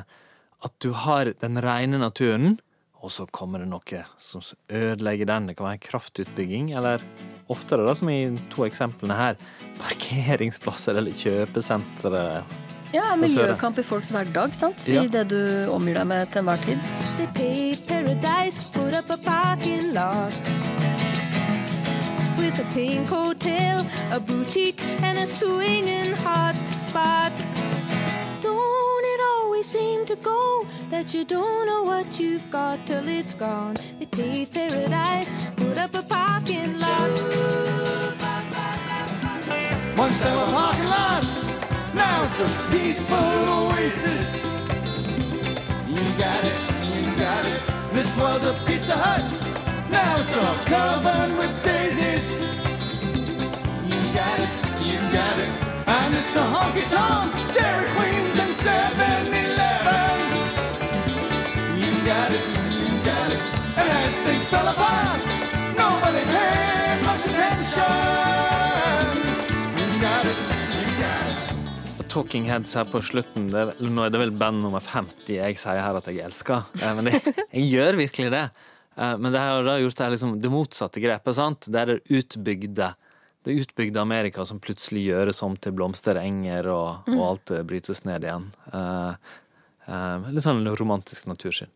at 0.65 0.73
du 0.81 0.91
har 0.91 1.33
den 1.41 1.59
rene 1.61 1.99
naturen, 2.01 2.57
og 2.97 3.11
så 3.13 3.27
kommer 3.29 3.61
det 3.61 3.69
noe 3.69 4.03
som 4.17 4.41
ødelegger 4.73 5.29
den. 5.29 5.49
Det 5.49 5.57
kan 5.57 5.67
være 5.69 5.83
kraftutbygging, 5.85 6.71
eller 6.77 7.03
oftere, 7.47 7.85
da, 7.85 7.93
som 7.95 8.09
i 8.09 8.31
to 8.53 8.65
eksemplene 8.65 9.17
her, 9.17 9.37
parkeringsplasser 9.77 10.97
eller 10.97 11.13
kjøpesentre. 11.13 12.23
Ja, 12.95 13.11
miljøkamp 13.19 13.77
i 13.77 13.85
folks 13.85 14.09
hverdag, 14.15 14.55
sant? 14.57 14.87
Ja. 14.87 15.03
I 15.03 15.11
det 15.11 15.27
du 15.29 15.41
omgir 15.73 15.99
deg 15.99 16.07
med 16.09 16.31
til 16.31 16.41
enhver 16.41 16.63
tid. 16.65 16.79
They 17.19 17.27
paved 17.35 17.85
paradise, 17.87 18.61
put 18.73 18.95
up 18.97 19.11
a 19.13 19.17
parking 19.17 19.93
lot 19.93 20.33
with 22.37 22.59
a 22.59 22.65
pink 22.73 23.07
hotel, 23.09 23.85
a 24.11 24.19
boutique, 24.19 24.81
and 25.01 25.19
a 25.19 25.27
swinging 25.27 26.13
hot 26.23 26.55
spot. 26.65 27.56
Seem 29.67 30.05
to 30.05 30.15
go 30.15 30.65
that 30.89 31.13
you 31.13 31.25
don't 31.25 31.67
know 31.67 31.83
what 31.83 32.17
you've 32.17 32.49
got 32.49 32.79
till 32.85 33.05
it's 33.05 33.33
gone? 33.33 33.75
They 33.99 34.05
paved 34.05 34.53
paradise, 34.53 35.33
put 35.57 35.77
up 35.77 35.93
a 35.93 36.03
parking 36.03 36.79
lot. 36.79 37.09
Once 39.97 40.17
there 40.21 40.37
were 40.37 40.51
parking 40.55 40.85
lots, 40.85 41.49
now 41.93 42.23
it's 42.23 42.39
a 42.39 42.47
peaceful 42.71 43.43
oasis. 43.59 44.41
You 45.89 46.03
got 46.17 46.45
it, 46.45 46.59
you 46.95 47.03
got 47.19 47.43
it. 47.45 47.61
This 47.91 48.15
was 48.15 48.45
a 48.45 48.53
Pizza 48.65 48.95
Hut, 48.95 49.25
now 49.91 50.21
it's 50.21 50.33
all 50.33 50.55
covered 50.63 51.37
with 51.37 51.51
daisies. 51.61 52.25
You 53.91 53.99
got 54.15 54.39
it, 54.39 54.51
you 54.87 54.97
got 55.11 55.37
it. 55.37 55.51
I 55.85 56.07
miss 56.07 56.27
the 56.31 56.45
honky 56.55 56.87
tonks, 56.87 57.35
Dairy 57.53 57.89
Queens, 57.95 58.39
and 58.39 58.55
7 58.55 59.46
things 64.47 64.51
fell 64.51 64.67
apart, 64.67 65.21
nobody 65.77 66.23
paid 66.25 67.01
much 67.05 67.25
attention. 67.25 69.17
You 69.77 70.01
got 70.01 70.25
it, 70.25 70.37
you 70.73 70.85
got 71.01 72.01
it. 72.01 72.09
Talking 72.09 72.45
Heads 72.45 72.73
her 72.75 72.85
på 72.85 73.01
slutten. 73.01 73.49
Det 73.51 73.59
er, 73.61 73.73
nå 73.89 74.05
er 74.05 74.09
det 74.13 74.19
vel 74.21 74.31
band 74.31 74.61
nummer 74.63 74.79
50 74.81 75.35
jeg 75.37 75.57
sier 75.59 75.81
her 75.83 75.95
at 75.99 76.07
jeg 76.09 76.23
elsker. 76.25 76.63
Eh, 76.81 76.93
Men 76.97 77.11
jeg, 77.11 77.21
jeg 77.57 77.67
gjør 77.73 77.99
virkelig 77.99 78.31
det. 78.33 78.45
Eh, 78.97 79.17
Men 79.17 79.33
det 79.35 79.39
har 79.43 79.63
da 79.67 79.77
gjort 79.81 79.97
det, 79.99 80.05
her 80.07 80.15
liksom, 80.15 80.37
det 80.41 80.53
motsatte 80.53 81.03
grepet. 81.03 81.35
sant? 81.37 81.67
Det 81.67 81.81
er 81.83 81.85
det 81.95 81.99
utbygde 82.21 82.93
det 83.47 83.53
utbygde 83.61 84.01
Amerika 84.01 84.43
som 84.43 84.57
plutselig 84.59 85.05
gjøres 85.05 85.37
om 85.45 85.53
til 85.55 85.71
blomsterenger, 85.71 86.67
og, 86.67 87.05
og 87.13 87.21
alt 87.29 87.51
eh, 87.55 87.61
brytes 87.63 88.01
ned 88.03 88.25
igjen. 88.27 88.49
Eh, 88.75 89.13
eh, 89.87 90.25
litt 90.35 90.43
sånn 90.43 90.65
romantisk 90.75 91.29
natursyn. 91.31 91.69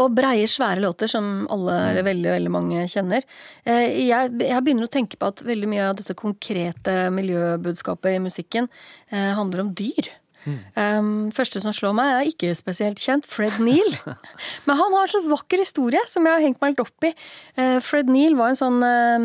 Og 0.00 0.14
breie, 0.16 0.46
svære 0.48 0.80
låter 0.80 1.10
som 1.12 1.42
alle, 1.52 1.74
eller 1.90 2.06
veldig, 2.06 2.30
veldig 2.32 2.52
mange 2.54 2.86
kjenner. 2.88 3.26
Eh, 3.68 4.00
Jeg, 4.06 4.32
jeg 4.40 4.64
begynner 4.64 4.88
å 4.88 4.92
tenke 4.92 5.20
på 5.20 5.28
at 5.28 5.42
veldig 5.44 5.68
mye 5.68 5.90
av 5.90 5.98
dette 5.98 6.16
konkrete 6.16 7.10
miljøbudskapet 7.12 8.16
i 8.16 8.22
musikken 8.24 8.70
eh, 9.10 9.34
handler 9.36 9.66
om 9.66 9.74
dyr. 9.76 10.08
Um, 10.48 11.28
første 11.36 11.60
som 11.60 11.74
slår 11.76 11.92
meg, 11.96 12.10
er 12.14 12.28
ikke 12.30 12.54
spesielt 12.56 13.00
kjent. 13.02 13.26
Fred 13.28 13.58
Neal. 13.62 13.92
Men 14.66 14.78
han 14.78 14.94
har 14.96 15.04
en 15.04 15.12
så 15.12 15.20
vakker 15.26 15.58
historie 15.60 16.00
som 16.08 16.26
jeg 16.26 16.36
har 16.36 16.44
hengt 16.44 16.60
meg 16.62 16.70
litt 16.72 16.84
opp 16.86 17.00
i. 17.06 17.10
Uh, 17.58 17.78
Fred 17.84 18.08
Neal 18.10 18.34
var 18.38 18.48
en 18.52 18.60
sånn 18.60 18.80
uh, 18.80 19.18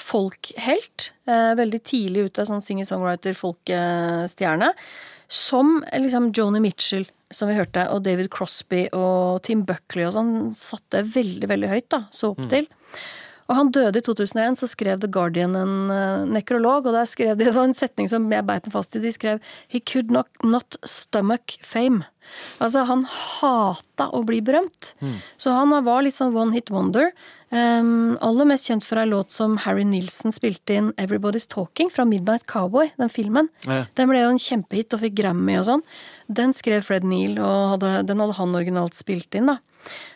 folkhelt. 0.00 0.98
Uh, 1.28 1.52
veldig 1.58 1.80
tidlig 1.86 2.20
ute, 2.30 2.46
sånn 2.48 2.64
singer-songwriter-folkestjerne. 2.64 4.70
Som 5.32 5.66
liksom 5.96 6.32
Joni 6.36 6.60
Mitchell, 6.64 7.06
som 7.34 7.50
vi 7.50 7.56
hørte, 7.58 7.88
og 7.92 8.04
David 8.06 8.30
Crosby 8.34 8.86
og 8.96 9.42
Tim 9.46 9.64
Buckley 9.68 10.06
og 10.08 10.14
sånn, 10.16 10.32
satte 10.56 11.04
veldig, 11.14 11.48
veldig 11.50 11.72
høyt, 11.72 11.88
da. 11.94 12.04
Så 12.14 12.32
opp 12.32 12.44
til. 12.52 12.68
Og 13.52 13.58
han 13.58 13.72
døde 13.74 14.00
i 14.00 14.04
2001, 14.06 14.56
så 14.62 14.70
skrev 14.70 15.02
The 15.02 15.10
Guardian 15.12 15.52
en 15.58 15.92
eh, 15.92 16.24
nekrolog, 16.38 16.88
og 16.88 16.96
der 16.96 17.08
skrev 17.08 17.36
de, 17.36 17.44
det 17.44 17.52
var 17.52 17.68
en 17.68 17.76
setning 17.76 18.08
som 18.08 18.30
jeg 18.32 18.48
beit 18.48 18.64
meg 18.64 18.72
fast 18.72 18.96
i, 18.96 19.02
de 19.02 19.12
skrev 19.12 19.42
He 19.68 19.82
could 19.84 20.08
not, 20.14 20.30
not 20.40 20.80
stomach 20.88 21.58
fame. 21.60 22.06
Altså, 22.62 22.86
han 22.88 23.02
hata 23.04 24.08
å 24.14 24.22
bli 24.24 24.38
berømt. 24.44 24.94
Så 25.36 25.52
han 25.52 25.74
var 25.84 26.04
litt 26.06 26.16
sånn 26.16 26.32
one 26.32 26.54
hit 26.54 26.70
wonder. 26.72 27.10
Um, 27.52 28.14
aller 28.24 28.48
mest 28.48 28.70
kjent 28.70 28.86
for 28.86 29.02
ei 29.02 29.10
låt 29.10 29.34
som 29.34 29.58
Harry 29.66 29.84
Nilsen 29.84 30.32
spilte 30.32 30.78
inn 30.78 30.92
Everybody's 30.96 31.44
Talking 31.50 31.90
fra 31.92 32.06
Midnight 32.08 32.46
Cowboy, 32.48 32.88
den 32.96 33.12
filmen. 33.12 33.50
Ja. 33.66 33.82
Den 33.98 34.08
ble 34.08 34.22
jo 34.22 34.30
en 34.32 34.40
kjempehit 34.40 34.96
og 34.96 35.02
fikk 35.02 35.18
Grammy 35.20 35.58
og 35.60 35.68
sånn. 35.68 35.84
Den 36.32 36.56
skrev 36.56 36.86
Fred 36.86 37.04
Neal, 37.04 37.36
og 37.42 37.74
hadde, 37.74 37.92
den 38.08 38.24
hadde 38.24 38.38
han 38.38 38.56
originalt 38.56 38.96
spilt 38.96 39.36
inn, 39.36 39.52
da. 39.52 39.58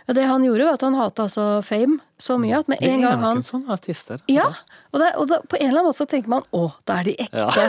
Det 0.06 0.22
han 0.22 0.44
gjorde, 0.46 0.64
var 0.68 0.76
at 0.78 0.84
han 0.86 0.94
hata 0.94 1.24
altså 1.26 1.44
fame 1.66 1.98
så 2.22 2.36
mye 2.38 2.60
at 2.60 2.68
med 2.70 2.78
Det 2.78 2.88
en 2.88 3.00
er 3.00 3.08
gang 3.08 3.22
han 3.24 3.40
noen 3.40 3.46
sånne 3.46 3.72
artister. 3.74 4.20
ja, 4.30 4.46
og, 4.92 5.00
det, 5.02 5.08
og 5.18 5.26
da, 5.32 5.40
på 5.42 5.58
en 5.58 5.66
eller 5.66 5.80
annen 5.80 5.88
måte 5.90 5.98
så 5.98 6.06
tenker 6.10 6.30
man 6.30 6.46
å, 6.54 6.68
da 6.86 7.00
er 7.00 7.10
de 7.10 7.16
ekte. 7.26 7.64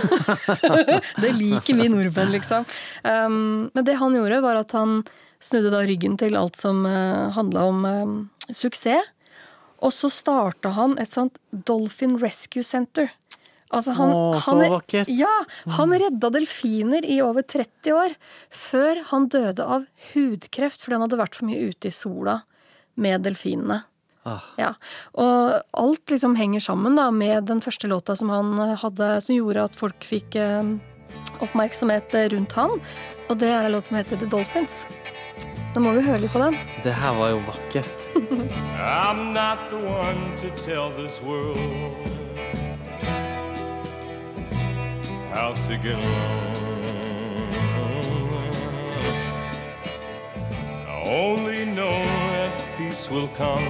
det 1.24 1.34
liker 1.34 1.80
vi 1.80 1.90
nordmenn, 1.90 2.34
liksom. 2.36 2.68
Um, 3.02 3.70
men 3.74 3.88
det 3.90 3.98
han 3.98 4.16
gjorde, 4.16 4.42
var 4.46 4.62
at 4.62 4.78
han 4.78 5.02
snudde 5.44 5.74
da 5.74 5.82
ryggen 5.86 6.18
til 6.22 6.38
alt 6.38 6.58
som 6.62 6.86
uh, 6.86 7.34
handla 7.34 7.66
om 7.72 7.86
um, 7.86 8.18
suksess. 8.54 9.14
Og 9.78 9.94
så 9.94 10.10
starta 10.10 10.72
han 10.74 10.96
et 10.98 11.12
sånt 11.12 11.36
Dolphin 11.52 12.16
Rescue 12.22 12.66
Center. 12.66 13.12
Altså 13.76 13.92
han, 13.98 14.14
Å, 14.16 14.40
så 14.40 14.56
han, 14.56 14.72
vakkert. 14.72 15.10
Ja, 15.12 15.34
han 15.76 15.92
redda 15.92 16.32
delfiner 16.32 17.06
i 17.06 17.20
over 17.24 17.44
30 17.44 17.98
år. 17.98 18.16
Før 18.54 19.04
han 19.10 19.28
døde 19.34 19.66
av 19.66 19.88
hudkreft 20.14 20.84
fordi 20.84 20.98
han 20.98 21.06
hadde 21.08 21.20
vært 21.20 21.36
for 21.36 21.50
mye 21.50 21.68
ute 21.68 21.92
i 21.92 21.96
sola 21.96 22.40
med 22.98 23.28
delfinene. 23.28 23.82
Ah. 24.28 24.44
Ja, 24.60 24.74
og 25.16 25.54
alt 25.80 26.12
liksom 26.12 26.34
henger 26.36 26.64
sammen 26.64 26.98
da 27.00 27.08
med 27.16 27.48
den 27.48 27.62
første 27.64 27.88
låta 27.88 28.16
som 28.20 28.32
han 28.34 28.58
hadde, 28.82 29.12
som 29.24 29.38
gjorde 29.38 29.68
at 29.70 29.78
folk 29.78 30.04
fikk 30.04 30.36
eh, 30.36 30.74
oppmerksomhet 31.44 32.16
rundt 32.34 32.58
han. 32.58 32.76
Og 33.28 33.40
det 33.40 33.52
er 33.54 33.68
en 33.68 33.76
låt 33.76 33.88
som 33.88 34.00
heter 34.00 34.20
The 34.20 34.28
Dolphins. 34.32 34.84
Nå 35.76 35.84
må 35.84 35.94
vi 35.96 36.04
høre 36.08 36.24
litt 36.24 36.34
på 36.34 36.42
den. 36.42 36.58
Det 36.84 36.96
her 36.96 37.16
var 37.20 37.36
jo 37.36 37.42
vakkert. 37.48 38.06
I'm 38.82 39.34
not 39.34 39.70
the 39.70 39.78
one 39.78 40.24
to 40.42 40.50
tell 40.64 40.92
this 40.98 41.22
world 41.22 42.17
how 45.38 45.52
to 45.52 45.78
get 45.78 45.94
along. 45.94 46.56
I 50.88 51.04
only 51.06 51.64
know 51.78 51.98
that 52.34 52.66
peace 52.76 53.12
will 53.12 53.28
come 53.44 53.68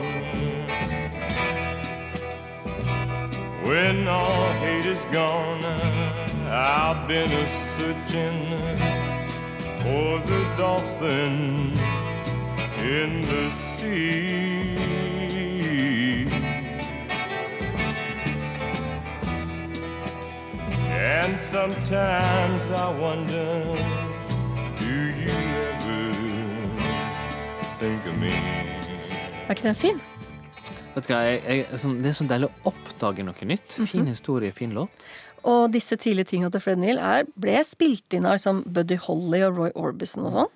when 3.68 4.08
all 4.08 4.46
hate 4.64 4.86
is 4.86 5.04
gone. 5.12 5.62
I've 6.50 7.06
been 7.06 7.32
a 7.44 7.46
searching 7.76 8.40
for 9.84 10.10
the 10.32 10.42
dolphin 10.58 11.74
in 12.96 13.24
the 13.24 13.52
sea. 13.52 14.47
Sometimes 21.52 22.64
I 22.72 22.88
wonder, 23.00 23.64
do 24.80 24.86
you 25.24 25.32
ever 25.32 26.82
think 27.80 28.06
of 28.06 28.16
me? 28.20 28.32
Er 29.48 29.56
ikke 29.56 29.64
den 29.70 29.76
fin? 29.80 30.02
Vet 30.96 31.08
du 31.08 31.14
hva, 31.14 31.22
jeg, 31.24 31.40
jeg, 31.48 31.80
sånn- 31.80 32.02
Det 32.04 32.12
er 32.12 32.18
så 32.18 32.28
deilig 32.28 32.50
å 32.52 32.74
oppdage 32.74 33.24
noe 33.24 33.48
nytt. 33.48 33.78
Fin 33.88 34.06
historie, 34.10 34.52
fin 34.52 34.74
låt. 34.76 34.92
Og 35.48 35.72
disse 35.72 35.96
tidlige 35.96 36.26
tingene 36.34 36.52
til 36.52 36.60
Fred 36.60 36.78
Neal 36.82 36.98
er, 37.00 37.24
ble 37.40 37.64
spilt 37.64 38.12
inn 38.18 38.26
av 38.28 38.36
liksom 38.36 38.64
Buddy 38.74 38.98
Holly 39.00 39.44
og 39.48 39.56
Roy 39.62 39.72
Orbison 39.80 40.26
og 40.28 40.34
sånn. 40.34 40.50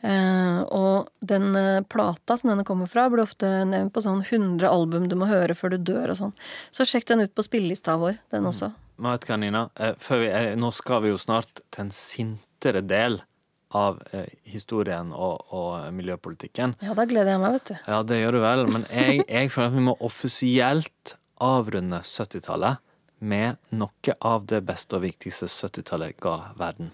Eh, 0.00 0.60
og 0.72 1.10
den 1.20 1.50
eh, 1.58 1.82
plata 1.82 2.38
som 2.40 2.48
denne 2.48 2.64
kommer 2.64 2.88
fra, 2.88 3.10
blir 3.12 3.26
ofte 3.26 3.46
nevnt 3.68 3.92
på 3.92 4.00
sånn 4.00 4.22
100 4.24 4.64
album 4.70 5.10
du 5.10 5.16
må 5.20 5.28
høre 5.28 5.52
før 5.58 5.74
du 5.74 5.82
dør 5.92 6.14
og 6.14 6.16
sånn. 6.16 6.32
Så 6.72 6.86
sjekk 6.88 7.04
den 7.10 7.26
ut 7.26 7.34
på 7.36 7.44
spillelista 7.44 7.98
vår, 8.00 8.16
den 8.32 8.48
også. 8.48 8.70
Men 8.89 8.89
vet 9.08 9.26
hva, 9.28 9.40
Nina? 9.40 9.64
Før 10.02 10.22
vi, 10.22 10.28
eh, 10.28 10.52
nå 10.60 10.70
skal 10.76 11.04
vi 11.04 11.12
jo 11.14 11.18
snart 11.20 11.62
til 11.70 11.86
en 11.86 11.92
sintere 11.94 12.82
del 12.84 13.22
av 13.70 14.00
eh, 14.12 14.26
historien 14.50 15.12
og, 15.14 15.46
og 15.54 15.94
miljøpolitikken. 15.94 16.76
Ja, 16.82 16.94
da 16.98 17.06
gleder 17.08 17.36
jeg 17.36 17.42
meg, 17.42 17.56
vet 17.58 17.70
du. 17.70 17.74
Ja, 17.86 18.02
det 18.06 18.20
gjør 18.20 18.36
du 18.36 18.42
vel, 18.44 18.66
men 18.74 18.86
jeg, 18.90 19.24
jeg 19.28 19.52
føler 19.54 19.70
at 19.70 19.78
vi 19.78 19.86
må 19.86 19.96
offisielt 20.04 21.14
avrunde 21.40 22.02
70-tallet 22.04 22.82
med 23.20 23.60
noe 23.76 24.14
av 24.26 24.46
det 24.50 24.62
beste 24.66 24.98
og 24.98 25.04
viktigste 25.04 25.48
70-tallet 25.50 26.18
ga 26.20 26.36
verden. 26.58 26.92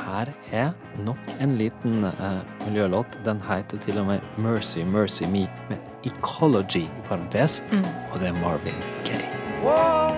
Her 0.00 0.30
er 0.54 0.70
nok 1.04 1.32
en 1.42 1.56
liten 1.60 2.06
eh, 2.08 2.54
miljølåt. 2.64 3.18
Den 3.26 3.42
heter 3.44 3.82
til 3.84 4.00
og 4.00 4.08
med 4.08 4.24
Mercy, 4.40 4.86
Mercy 4.86 5.28
Me, 5.28 5.44
med 5.68 6.08
Ecology 6.08 6.86
i 6.86 7.04
parentes, 7.10 7.60
og 7.74 8.20
det 8.22 8.30
er 8.30 8.40
Marvin 8.40 8.80
Gaye. 9.04 9.26
Whoa, 9.60 10.09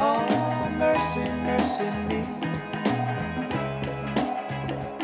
oh, 0.00 0.68
mercy, 0.78 1.26
mercy 1.48 1.90
me. 2.08 2.20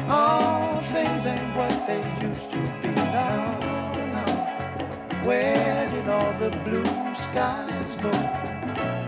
All 0.09 0.81
things 0.93 1.27
ain't 1.27 1.57
what 1.57 1.87
they 1.87 2.03
used 2.21 2.51
to 2.51 2.61
be 2.83 2.89
now. 2.91 3.59
now. 4.15 5.25
Where 5.25 5.91
did 5.91 6.09
all 6.09 6.33
the 6.39 6.51
blue 6.65 7.15
skies 7.15 7.95
go? 8.03 8.13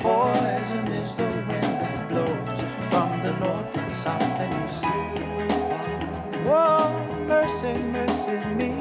Poison 0.00 0.86
is 1.02 1.14
the 1.16 1.30
wind 1.48 1.74
that 1.82 2.08
blows 2.08 2.60
from 2.90 3.20
the 3.22 3.32
north 3.40 3.76
and 3.76 3.96
south 3.96 4.22
and 4.22 4.54
east. 4.64 4.84
Whoa, 6.46 6.90
mercy, 7.26 7.74
mercy 7.96 8.46
me. 8.54 8.72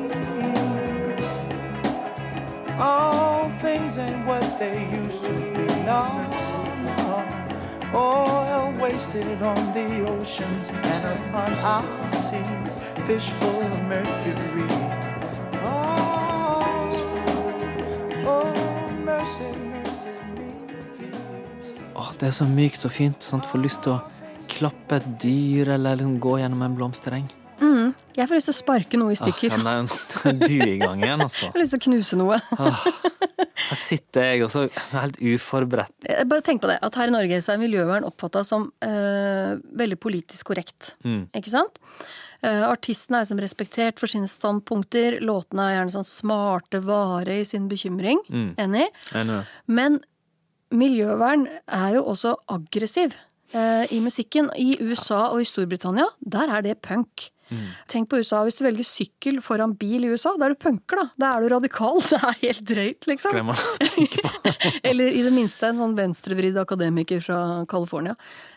All 2.79 3.49
things 3.61 3.97
ain't 3.97 4.25
what 4.27 4.59
they 4.59 4.89
used 4.91 5.23
to 5.23 5.33
be 5.53 5.65
No, 5.85 6.01
no. 6.29 6.34
Oil 6.34 6.34
wasted 8.95 9.41
on 9.41 9.73
the 9.73 9.87
oceans 10.07 10.69
and 10.69 11.03
upon 11.19 11.51
our 11.71 11.83
seas, 12.11 12.73
fish 13.05 13.27
full 13.39 13.59
of 13.61 13.73
mercury. 13.91 14.67
Oh, 15.65 16.87
oh, 18.25 18.53
mercy, 19.03 19.51
mercy 19.73 20.15
det 22.19 22.27
er 22.27 22.31
så 22.31 22.45
mykt 22.47 22.85
og 22.85 22.91
fint. 22.91 23.23
Sant? 23.23 23.45
Får 23.45 23.59
lyst 23.65 23.83
til 23.83 23.97
å 23.97 23.99
klappe 24.47 25.01
et 25.01 25.09
dyr 25.19 25.73
eller 25.75 25.99
liksom 25.99 26.15
gå 26.23 26.37
gjennom 26.39 26.63
en 26.63 26.79
blomstereng. 26.79 27.27
Mm. 27.59 27.91
Jeg 28.15 28.29
får 28.29 28.39
lyst 28.39 28.47
til 28.47 28.55
å 28.55 28.61
sparke 28.61 29.01
noe 29.01 29.11
i 29.11 29.19
stykker. 29.19 29.51
ja, 29.51 29.59
nei, 29.59 29.75
er 30.31 30.39
du 30.39 30.55
i 30.55 30.79
gang 30.79 31.03
igjen, 31.03 31.27
altså. 31.27 31.49
Jeg 31.49 31.57
har 31.57 31.65
lyst 31.65 31.75
til 31.75 31.83
å 31.83 31.87
knuse 31.89 32.15
noe. 32.23 32.39
Her 33.69 33.79
sitter 33.79 34.29
jeg 34.29 34.43
og 34.45 34.51
så 34.53 34.65
så 34.73 35.01
helt 35.03 35.17
uforberedt. 35.21 36.09
Bare 36.29 36.45
tenk 36.45 36.63
på 36.63 36.69
det, 36.69 36.77
at 36.85 36.99
Her 36.99 37.11
i 37.11 37.15
Norge 37.15 37.39
så 37.43 37.55
er 37.55 37.61
miljøvern 37.61 38.07
oppfatta 38.07 38.43
som 38.47 38.69
uh, 38.85 39.55
veldig 39.81 39.97
politisk 40.01 40.51
korrekt. 40.51 40.93
Mm. 41.05 41.25
Ikke 41.37 41.53
sant? 41.53 41.79
Uh, 42.45 42.65
artistene 42.67 43.21
er 43.21 43.29
som 43.29 43.39
respektert 43.41 44.01
for 44.01 44.11
sine 44.11 44.29
standpunkter. 44.29 45.19
Låtene 45.25 45.69
er 45.69 45.77
gjerne 45.79 45.95
sånn 45.95 46.09
smarte, 46.09 46.81
vare 46.85 47.39
i 47.41 47.47
sin 47.47 47.69
bekymring. 47.71 48.21
Mm. 48.29 48.51
Enig? 48.65 48.89
Enig. 49.17 49.39
Men 49.65 50.01
miljøvern 50.75 51.47
er 51.65 51.95
jo 51.97 52.03
også 52.11 52.35
aggressiv 52.51 53.15
uh, 53.55 53.85
i 53.89 54.01
musikken. 54.03 54.51
I 54.59 54.75
USA 54.83 55.29
og 55.31 55.41
i 55.41 55.49
Storbritannia, 55.49 56.09
der 56.21 56.53
er 56.57 56.65
det 56.65 56.79
punk. 56.85 57.29
Mm. 57.51 57.65
Tenk 57.87 58.09
på 58.09 58.17
USA, 58.17 58.39
Hvis 58.43 58.57
du 58.57 58.63
velger 58.65 58.83
sykkel 58.87 59.39
foran 59.45 59.75
bil 59.77 60.03
i 60.05 60.09
USA, 60.09 60.31
da 60.37 60.45
er 60.47 60.55
du 60.55 60.59
punker, 60.63 60.97
da. 60.97 61.05
Da 61.21 61.31
er 61.37 61.41
du 61.45 61.53
radikal. 61.53 61.99
Det 62.09 62.17
er 62.21 62.39
helt 62.41 62.63
drøyt, 62.65 63.07
liksom. 63.11 63.31
Skremmende. 63.31 64.73
Eller 64.89 65.11
i 65.13 65.21
det 65.25 65.33
minste 65.35 65.69
en 65.69 65.77
sånn 65.77 65.95
venstrevridd 65.97 66.57
akademiker 66.57 67.21
fra 67.21 67.39
California. 67.69 68.15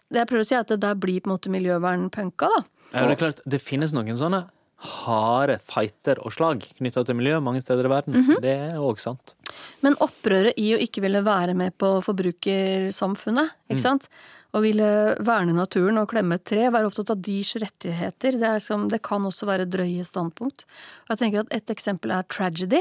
Det 0.09 0.23
jeg 0.23 0.31
prøver 0.31 0.45
å 0.47 0.49
si 0.49 0.55
er 0.57 0.65
at 0.65 0.73
det 0.73 0.81
der 0.81 0.95
blir 0.97 1.21
på 1.21 1.29
en 1.29 1.35
måte 1.37 1.53
miljøvern 1.53 2.09
punka, 2.15 2.49
da. 2.49 2.63
Ja, 2.95 3.05
det 3.05 3.19
er 3.19 3.21
klart, 3.27 3.43
det 3.45 3.61
finnes 3.61 3.93
noen 3.93 4.17
sånne 4.17 4.47
harde 4.79 5.57
fighter 5.67 6.21
og 6.23 6.31
slag 6.31 6.63
knytta 6.79 7.03
til 7.05 7.17
miljø 7.19 7.41
mange 7.43 7.59
steder 7.61 7.89
i 7.89 7.91
verden. 7.91 8.15
Mhm. 8.15 8.37
Det 8.45 8.53
er 8.71 8.77
òg 8.79 9.01
sant. 9.03 9.35
Men 9.83 9.97
opprøret 10.01 10.55
i 10.57 10.69
å 10.77 10.79
ikke 10.81 11.03
ville 11.03 11.21
være 11.27 11.53
med 11.59 11.75
på 11.83 11.97
forbrukersamfunnet, 12.07 13.51
ikke 13.69 13.79
Mm. 13.79 13.83
sant. 13.83 14.09
Å 14.57 14.63
ville 14.65 14.91
verne 15.29 15.53
naturen 15.53 16.01
og 16.01 16.09
klemme 16.09 16.39
et 16.39 16.45
tre, 16.49 16.71
være 16.73 16.89
opptatt 16.89 17.11
av 17.13 17.21
dyrs 17.21 17.53
rettigheter, 17.61 18.39
det, 18.41 18.53
er 18.57 18.63
som, 18.65 18.87
det 18.89 19.03
kan 19.05 19.27
også 19.29 19.49
være 19.49 19.69
drøye 19.69 20.07
standpunkt. 20.09 20.65
Og 21.05 21.13
jeg 21.13 21.21
tenker 21.25 21.45
at 21.45 21.53
Et 21.59 21.75
eksempel 21.75 22.15
er 22.17 22.25
tragedy. 22.33 22.81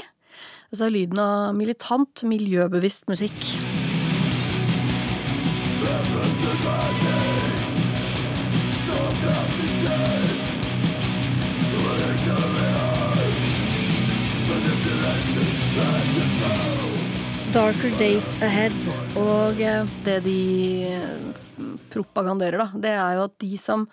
Altså 0.71 0.87
lyden 0.91 1.19
av 1.19 1.55
militant, 1.57 2.23
miljøbevisst 2.23 3.09
musikk. 3.11 3.51
Darker 17.51 17.91
Days 17.97 18.35
Ahead. 18.45 18.77
Og 19.17 19.59
eh, 19.59 19.83
det 20.05 20.19
de 20.27 20.39
propaganderer, 21.93 22.61
da, 22.61 22.69
det 22.87 22.93
er 22.93 23.17
jo 23.17 23.25
at 23.27 23.35
de 23.43 23.57
som 23.61 23.87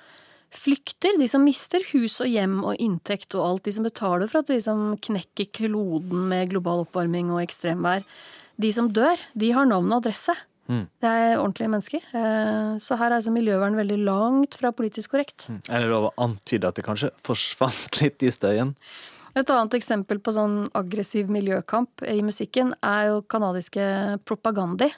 flykter, 0.54 1.18
de 1.18 1.26
som 1.30 1.42
mister 1.42 1.82
hus 1.90 2.20
og 2.22 2.30
hjem 2.30 2.60
og 2.62 2.78
inntekt 2.82 3.34
og 3.34 3.44
alt, 3.46 3.64
de 3.66 3.74
som 3.74 3.86
betaler 3.86 4.30
for 4.30 4.44
at 4.44 4.52
de 4.52 4.60
som 4.62 4.92
knekker 5.02 5.50
kloden 5.56 6.28
med 6.30 6.52
global 6.52 6.84
oppvarming 6.84 7.32
og 7.34 7.42
ekstremvær, 7.42 8.06
de 8.62 8.70
som 8.74 8.90
dør, 8.94 9.18
de 9.34 9.50
har 9.54 9.66
navn 9.66 9.90
og 9.90 10.04
adresse. 10.04 10.34
Mm. 10.70 10.84
Det 11.02 11.10
er 11.10 11.34
ordentlige 11.36 11.72
mennesker. 11.72 12.04
Eh, 12.16 12.76
Så 12.80 12.96
her 12.96 13.10
er 13.10 13.18
altså 13.18 13.34
miljøvern 13.34 13.76
veldig 13.76 13.98
langt 14.06 14.54
fra 14.54 14.70
politisk 14.72 15.12
korrekt. 15.12 15.48
Er 15.68 15.82
det 15.82 15.90
lov 15.90 16.08
å 16.08 16.14
antyde 16.24 16.70
at 16.70 16.78
det 16.78 16.86
kanskje 16.86 17.10
forsvant 17.26 17.98
litt 18.02 18.22
i 18.22 18.32
støyen? 18.32 18.72
Et 19.34 19.50
annet 19.50 19.74
eksempel 19.74 20.20
på 20.22 20.30
sånn 20.30 20.68
aggressiv 20.78 21.26
miljøkamp 21.34 22.04
i 22.06 22.20
musikken 22.22 22.70
er 22.86 23.08
jo 23.10 23.22
kanadiske 23.26 23.82
Propagandi. 24.22 24.92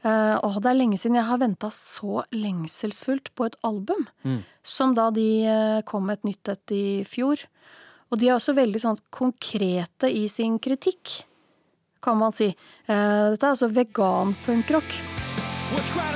Eh, 0.00 0.36
og 0.46 0.60
det 0.64 0.70
er 0.70 0.78
lenge 0.78 0.98
siden 1.00 1.18
jeg 1.18 1.28
har 1.28 1.40
venta 1.42 1.68
så 1.74 2.24
lengselsfullt 2.32 3.32
på 3.36 3.48
et 3.50 3.56
album. 3.66 4.06
Mm. 4.24 4.42
Som 4.64 4.94
da 4.96 5.10
de 5.14 5.28
eh, 5.44 5.80
kom 5.88 6.08
med 6.08 6.20
et 6.20 6.30
nytt 6.32 6.52
et 6.54 6.76
i 6.76 6.84
fjor. 7.08 7.44
Og 8.10 8.20
de 8.20 8.30
er 8.30 8.36
også 8.36 8.56
veldig 8.56 8.82
sånn 8.82 9.00
konkrete 9.14 10.10
i 10.10 10.24
sin 10.30 10.58
kritikk, 10.62 11.20
kan 12.02 12.18
man 12.18 12.34
si. 12.34 12.50
Eh, 12.50 13.26
dette 13.30 13.44
er 13.44 13.52
altså 13.52 13.70
veganpunkrock. 13.70 14.96
With 15.70 16.09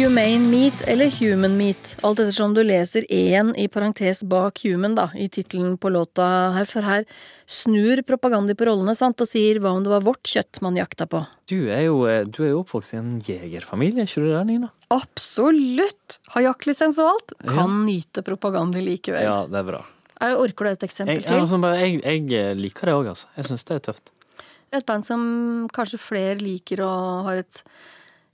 Humane 0.00 0.48
meat 0.48 0.80
eller 0.88 1.10
human 1.12 1.58
meat, 1.58 1.90
alt 2.00 2.22
ettersom 2.22 2.54
du 2.56 2.62
leser 2.64 3.04
én 3.12 3.50
i 3.60 3.66
parentes 3.68 4.22
bak 4.24 4.62
human 4.64 4.94
da, 4.96 5.10
i 5.12 5.26
tittelen 5.28 5.74
på 5.76 5.90
låta 5.92 6.24
her, 6.54 6.64
for 6.64 6.86
her 6.88 7.04
snur 7.44 8.00
propaganda 8.08 8.56
på 8.56 8.64
rollene 8.64 8.94
sant, 8.96 9.20
og 9.20 9.28
sier 9.28 9.60
hva 9.60 9.74
om 9.76 9.84
det 9.84 9.92
var 9.92 10.06
vårt 10.06 10.24
kjøtt 10.24 10.62
man 10.64 10.78
jakta 10.80 11.04
på. 11.04 11.20
Du 11.52 11.68
er 11.68 11.84
jo, 11.90 11.98
eh, 12.08 12.22
du 12.24 12.40
er 12.46 12.54
jo 12.54 12.62
oppvokst 12.62 12.96
i 12.96 13.00
en 13.02 13.12
jegerfamilie, 13.26 14.00
er 14.00 14.08
ikke 14.08 14.24
du 14.24 14.30
det, 14.30 14.40
Nina? 14.48 14.72
Absolutt! 14.96 16.16
Har 16.32 16.48
jaktlisens 16.48 17.02
og 17.04 17.12
alt. 17.12 17.36
Kan 17.52 17.82
nyte 17.84 18.24
propaganda 18.24 18.80
likevel. 18.80 19.28
Ja, 19.28 19.38
det 19.52 19.60
er 19.60 19.68
bra. 19.68 19.84
Er, 20.16 20.40
orker 20.40 20.64
du 20.64 20.72
et 20.78 20.88
eksempel 20.88 21.18
Jeg, 21.18 21.28
til? 21.28 21.44
altså, 21.44 21.60
jeg, 21.76 22.00
jeg 22.00 22.40
eh, 22.40 22.56
liker 22.56 22.88
det 22.88 22.98
òg, 23.02 23.12
altså. 23.12 23.28
Jeg 23.36 23.52
syns 23.52 23.68
det 23.68 23.76
er 23.82 23.88
tøft. 23.92 24.14
Et 24.72 24.88
band 24.88 25.04
som 25.04 25.22
kanskje 25.76 26.00
flere 26.00 26.40
liker 26.40 26.88
og 26.88 27.26
har 27.28 27.44
et 27.44 27.66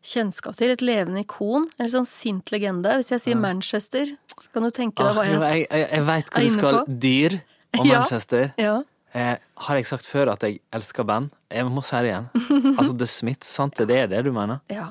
kjennskap 0.02 0.56
til. 0.56 0.70
Et 0.70 0.80
levende 0.82 1.20
ikon. 1.24 1.68
En 1.78 1.84
litt 1.86 1.94
sånn 1.94 2.06
sint 2.06 2.50
legende. 2.52 2.96
Hvis 3.00 3.10
jeg 3.10 3.20
sier 3.20 3.36
Manchester, 3.36 4.06
så 4.36 4.52
kan 4.52 4.62
du 4.62 4.70
tenke 4.70 5.02
deg 5.02 5.06
Ah, 5.06 5.14
hva 5.14 5.24
jeg, 5.26 5.40
jeg 5.40 5.60
jeg, 5.60 5.68
jeg, 5.70 5.88
jeg 5.92 6.06
veit 6.06 6.30
hvor 6.30 6.42
du 6.42 6.48
skal. 6.50 6.78
på. 6.84 6.98
Dyr 7.06 7.38
og 7.78 7.86
Manchester. 7.86 8.52
Ja. 8.58 8.76
Eh, 9.16 9.36
har 9.66 9.76
jeg 9.76 9.86
sagt 9.86 10.06
før 10.06 10.32
at 10.34 10.42
jeg 10.44 10.60
elsker 10.76 11.04
band? 11.08 11.30
Jeg 11.50 11.64
må 11.72 11.82
si 11.82 11.96
det 11.96 12.10
igjen. 12.12 12.28
Altså 12.76 12.92
The 12.98 13.06
Smiths, 13.06 13.48
sant? 13.48 13.74
Det 13.78 13.90
er 13.96 14.06
det 14.12 14.24
du 14.26 14.32
mener? 14.32 14.60
Ja. 14.68 14.90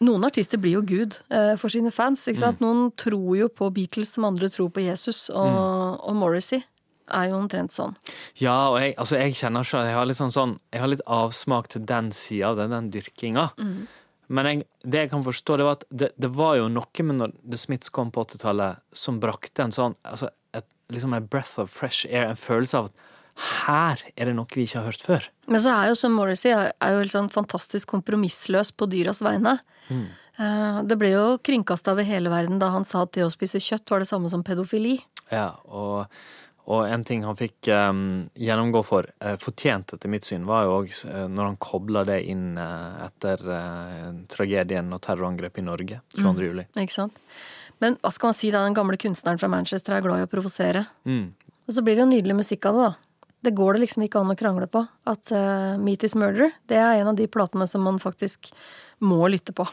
Noen 0.00 0.24
artister 0.24 0.56
blir 0.58 0.78
jo 0.78 0.82
Gud 0.88 1.18
eh, 1.28 1.56
for 1.60 1.68
sine 1.68 1.90
fans. 1.92 2.22
Ikke 2.32 2.54
Mm. 2.54 2.60
Noen 2.64 2.92
tror 2.96 3.36
jo 3.36 3.48
på 3.48 3.68
Beatles 3.72 4.14
som 4.16 4.24
andre 4.24 4.48
tror 4.48 4.70
på 4.72 4.80
Jesus, 4.82 5.28
og, 5.30 5.46
Mm. 5.46 6.00
og 6.08 6.16
Morrissey 6.16 6.62
er 7.12 7.28
jo 7.28 7.36
omtrent 7.36 7.70
sånn. 7.74 7.94
Ja, 8.40 8.70
og 8.70 8.80
jeg, 8.80 8.94
altså, 8.96 9.18
jeg 9.18 9.34
kjenner 9.34 9.62
selv, 9.66 9.84
jeg 9.84 9.94
har 9.94 10.06
litt 10.06 10.16
sånn, 10.16 10.30
sånn 10.32 10.58
Jeg 10.72 10.80
har 10.80 10.88
litt 10.88 11.02
avsmak 11.06 11.68
til 11.68 11.82
den 11.84 12.10
sida 12.12 12.48
av 12.50 12.56
den, 12.56 12.70
den 12.70 12.90
dyrkinga. 12.90 13.50
Mm. 13.58 13.86
Men 14.30 14.46
jeg, 14.46 14.64
det 14.86 15.04
jeg 15.04 15.10
kan 15.10 15.24
forstå, 15.26 15.56
det 15.58 15.66
var 15.66 15.78
at 15.80 15.86
det, 15.90 16.10
det 16.22 16.30
var 16.38 16.56
jo 16.60 16.68
noe 16.70 17.06
med 17.06 17.18
når 17.18 17.32
The 17.42 17.58
Smiths 17.58 17.90
kom 17.94 18.12
på 18.14 18.22
80-tallet, 18.28 18.82
som 18.94 19.18
brakte 19.22 19.64
en 19.66 19.74
sånn 19.74 19.96
altså 20.06 20.30
et, 20.54 20.66
liksom 20.94 21.16
en 21.16 21.26
breath 21.30 21.58
of 21.62 21.72
fresh 21.74 22.06
air, 22.06 22.28
en 22.30 22.38
følelse 22.38 22.78
av 22.78 22.90
at 22.90 23.08
her 23.40 24.02
er 24.16 24.28
det 24.28 24.34
noe 24.36 24.50
vi 24.54 24.66
ikke 24.66 24.80
har 24.82 24.90
hørt 24.90 25.04
før. 25.06 25.26
Men 25.50 25.62
så 25.64 25.72
er 25.74 25.90
jo 25.90 25.98
som 25.98 26.14
Morrissey 26.14 26.52
er 26.52 26.70
jo 26.92 27.02
helt 27.02 27.14
sånn 27.14 27.30
fantastisk 27.32 27.90
kompromissløs 27.94 28.72
på 28.76 28.88
dyras 28.90 29.22
vegne. 29.24 29.56
Mm. 29.88 30.06
Eh, 30.40 30.80
Det 30.90 30.98
ble 31.00 31.12
jo 31.14 31.24
kringkasta 31.42 31.94
over 31.94 32.06
hele 32.06 32.32
verden 32.32 32.60
da 32.60 32.70
han 32.74 32.84
sa 32.84 33.04
at 33.06 33.14
det 33.16 33.24
å 33.26 33.32
spise 33.32 33.62
kjøtt 33.62 33.90
var 33.90 34.02
det 34.02 34.10
samme 34.10 34.30
som 34.32 34.44
pedofili. 34.46 34.98
Ja, 35.30 35.54
og, 35.66 36.06
og 36.70 36.86
en 36.86 37.02
ting 37.06 37.24
han 37.26 37.38
fikk 37.38 37.68
um, 37.74 38.02
gjennomgå 38.38 38.82
for, 38.86 39.08
uh, 39.24 39.34
fortjent 39.42 39.96
etter 39.96 40.12
mitt 40.12 40.28
syn, 40.28 40.46
var 40.48 40.68
jo 40.68 40.76
òg 40.80 40.92
når 41.30 41.50
han 41.50 41.58
kobla 41.62 42.04
det 42.08 42.20
inn 42.30 42.54
uh, 42.60 43.00
etter 43.06 43.42
eh, 43.56 44.08
tragedien 44.30 44.92
og 44.94 45.02
terrorangrepet 45.04 45.62
i 45.62 45.66
Norge 45.66 46.00
22. 46.16 46.48
juli. 46.48 46.66
Ikke 46.80 46.96
sant? 46.96 47.20
Men 47.80 47.96
hva 48.00 48.12
skal 48.12 48.30
man 48.30 48.36
si 48.36 48.50
da, 48.52 48.64
den 48.64 48.76
gamle 48.76 48.98
kunstneren 49.00 49.40
fra 49.40 49.50
Manchester 49.50 49.96
er 49.96 50.04
glad 50.04 50.22
i 50.22 50.26
å 50.26 50.30
provosere. 50.30 50.84
Mm. 51.08 51.30
Og 51.66 51.76
så 51.76 51.84
blir 51.84 51.96
det 51.96 52.04
jo 52.04 52.10
nydelig 52.12 52.36
musikk 52.42 52.68
av 52.68 52.76
det, 52.76 52.90
da. 52.90 53.26
Det 53.40 53.54
går 53.56 53.76
det 53.76 53.86
liksom 53.86 54.04
ikke 54.04 54.20
an 54.20 54.34
å 54.34 54.36
krangle 54.36 54.68
på. 54.68 54.84
At 55.08 55.32
eh, 55.32 55.78
Meat 55.80 56.04
Is 56.04 56.16
Murder, 56.18 56.52
det 56.68 56.76
er 56.76 57.00
en 57.00 57.12
av 57.14 57.16
de 57.16 57.28
platene 57.30 57.68
som 57.70 57.84
man 57.86 58.00
faktisk 58.02 58.52
må 59.00 59.22
lytte 59.32 59.56
på. 59.56 59.64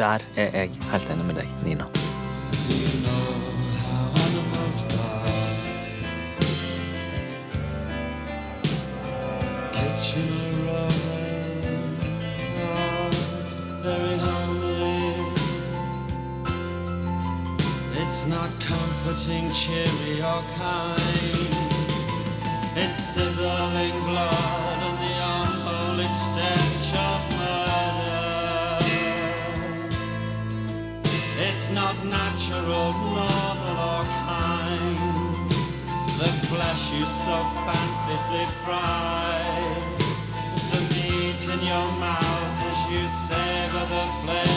Der 0.00 0.26
er 0.34 0.58
jeg 0.64 0.74
helt 0.90 1.14
enig 1.14 1.30
med 1.30 1.40
deg, 1.42 1.56
Nina. 1.68 2.05
It's 18.28 18.34
not 18.34 18.50
comforting, 18.58 19.52
cheery, 19.52 20.20
or 20.20 20.42
kind. 20.58 21.54
It's 22.74 23.04
sizzling 23.14 23.96
blood 24.02 24.78
and 24.88 24.98
the 24.98 25.14
unholy 25.38 26.08
stench 26.08 26.90
of 27.06 27.22
murder. 27.38 28.82
It's 31.38 31.70
not 31.70 31.94
natural, 32.04 32.90
noble, 33.14 33.78
or 33.94 34.04
kind. 34.26 35.48
The 36.18 36.30
flesh 36.50 36.84
you 36.98 37.06
so 37.06 37.36
fancifully 37.62 38.46
fry. 38.64 39.38
The 40.72 40.80
meat 40.90 41.42
in 41.54 41.60
your 41.64 41.88
mouth 42.02 42.58
as 42.70 42.80
you 42.90 43.06
savor 43.28 43.86
the 43.94 44.04
flesh. 44.24 44.55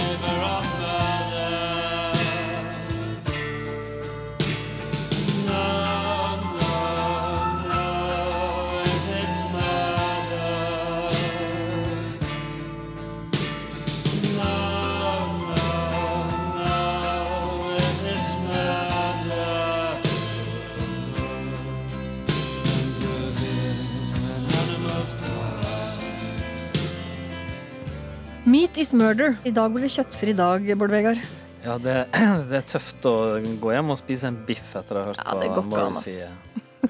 Is 28.80 28.94
murder. 28.94 29.36
I 29.44 29.52
dag 29.52 29.74
blir 29.74 29.84
det 29.84 29.92
kjøttfri 29.92 30.34
dag, 30.38 30.64
Bård 30.80 30.94
Vegard. 30.94 31.20
Ja, 31.66 31.76
det, 31.84 31.96
det 32.50 32.62
er 32.62 32.68
tøft 32.70 33.04
å 33.10 33.16
gå 33.60 33.74
hjem 33.76 33.92
og 33.92 34.00
spise 34.00 34.30
en 34.30 34.38
biff 34.48 34.72
etter 34.80 34.96
å 34.96 35.02
ha 35.02 35.10
hørt 35.12 35.20
Ja, 35.20 35.36
det 35.42 35.50
går 35.52 35.66
på 35.66 35.74
ikke 35.74 35.88
an, 35.90 35.98
Morrissey. 35.98 36.30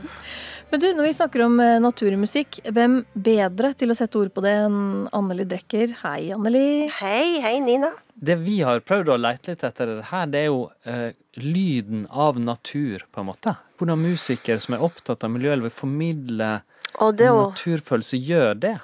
Men 0.70 0.84
du, 0.84 0.86
når 0.94 1.08
vi 1.08 1.14
snakker 1.18 1.42
om 1.48 1.56
eh, 1.64 1.80
naturmusikk, 1.82 2.60
hvem 2.70 3.00
bedre 3.18 3.72
til 3.74 3.90
å 3.90 3.98
sette 3.98 4.20
ord 4.22 4.30
på 4.36 4.44
det 4.46 4.54
enn 4.68 5.08
Anneli 5.18 5.48
Drekker? 5.50 5.96
Hei, 6.04 6.30
Anneli. 6.36 6.62
Hei, 7.00 7.40
hei, 7.42 7.56
Nina. 7.66 7.90
Det 8.14 8.38
vi 8.44 8.60
har 8.62 8.84
prøvd 8.86 9.10
å 9.16 9.18
leite 9.18 9.56
litt 9.56 9.66
etter 9.66 9.96
her, 10.12 10.30
det 10.30 10.44
er 10.44 10.50
jo 10.52 10.68
eh, 10.86 11.18
lyden 11.42 12.06
av 12.14 12.38
natur, 12.38 13.08
på 13.10 13.24
en 13.24 13.32
måte. 13.32 13.56
Hvordan 13.82 14.04
musikere 14.04 14.62
som 14.62 14.78
er 14.78 14.86
opptatt 14.86 15.26
av 15.26 15.34
miljøet, 15.34 15.66
vil 15.66 15.74
formidle 15.74 16.60
Og 17.02 17.18
det 17.18 17.34
naturfølelse, 17.34 18.22
gjør 18.22 18.62
det. 18.68 18.76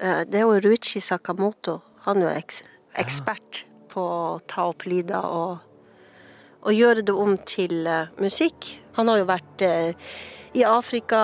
eh, 0.00 0.22
det 0.24 0.40
er 0.40 0.48
jo 0.48 0.62
Ruichi 0.64 1.04
Sakamoto. 1.04 1.82
Han 2.04 2.20
er 2.20 2.28
jo 2.28 2.36
eks 2.36 2.62
ekspert 3.00 3.64
på 3.90 4.02
å 4.02 4.38
ta 4.50 4.68
opp 4.70 4.84
lyder 4.86 5.24
og, 5.24 5.58
og 6.62 6.72
gjøre 6.74 7.02
det 7.06 7.14
om 7.16 7.36
til 7.48 7.86
uh, 7.88 8.12
musikk. 8.22 8.74
Han 8.98 9.10
har 9.10 9.22
jo 9.22 9.28
vært 9.30 9.64
uh, 9.64 10.10
i 10.54 10.62
Afrika 10.68 11.20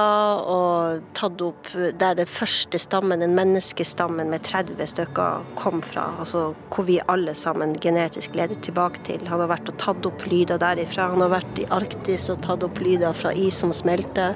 og 0.50 1.04
tatt 1.14 1.42
opp 1.44 1.68
der 1.70 2.16
den 2.18 2.26
første 2.26 2.80
stammen, 2.82 3.22
den 3.22 3.36
menneskestammen 3.38 4.32
med 4.32 4.42
30 4.48 4.90
stykker, 4.90 5.44
kom 5.60 5.84
fra. 5.86 6.08
Altså 6.18 6.48
hvor 6.72 6.88
vi 6.88 6.98
alle 7.12 7.36
sammen 7.38 7.76
genetisk 7.78 8.34
leder 8.34 8.58
tilbake 8.58 9.04
til. 9.06 9.22
Han 9.30 9.44
har 9.44 9.52
vært 9.52 9.70
og 9.70 9.78
tatt 9.78 10.10
opp 10.10 10.26
lyder 10.26 10.58
derifra. 10.58 11.12
Han 11.14 11.22
har 11.22 11.36
vært 11.36 11.62
i 11.62 11.68
Arktis 11.70 12.26
og 12.32 12.42
tatt 12.46 12.66
opp 12.66 12.82
lyder 12.82 13.14
fra 13.14 13.30
is 13.36 13.62
som 13.62 13.74
smelter. 13.76 14.34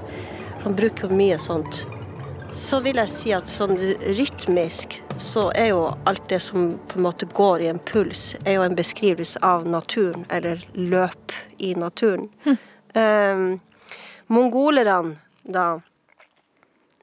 Han 0.63 0.79
bruker 0.79 1.09
jo 1.09 1.19
mye 1.19 1.41
sånt. 1.43 1.83
Så 2.55 2.79
vil 2.85 3.01
jeg 3.03 3.11
si 3.11 3.33
at 3.35 3.49
sånn 3.51 3.75
rytmisk 4.15 5.01
så 5.19 5.49
er 5.59 5.73
jo 5.73 5.81
alt 6.07 6.29
det 6.31 6.39
som 6.45 6.79
på 6.87 7.01
en 7.01 7.07
måte 7.09 7.27
går 7.35 7.65
i 7.65 7.69
en 7.73 7.81
puls, 7.83 8.37
er 8.47 8.53
jo 8.61 8.63
en 8.63 8.77
beskrivelse 8.79 9.39
av 9.43 9.67
naturen, 9.67 10.23
eller 10.31 10.63
løp 10.79 11.33
i 11.59 11.75
naturen. 11.75 12.29
Um, 12.95 13.61
mongolerne, 14.31 15.17
da, 15.43 15.81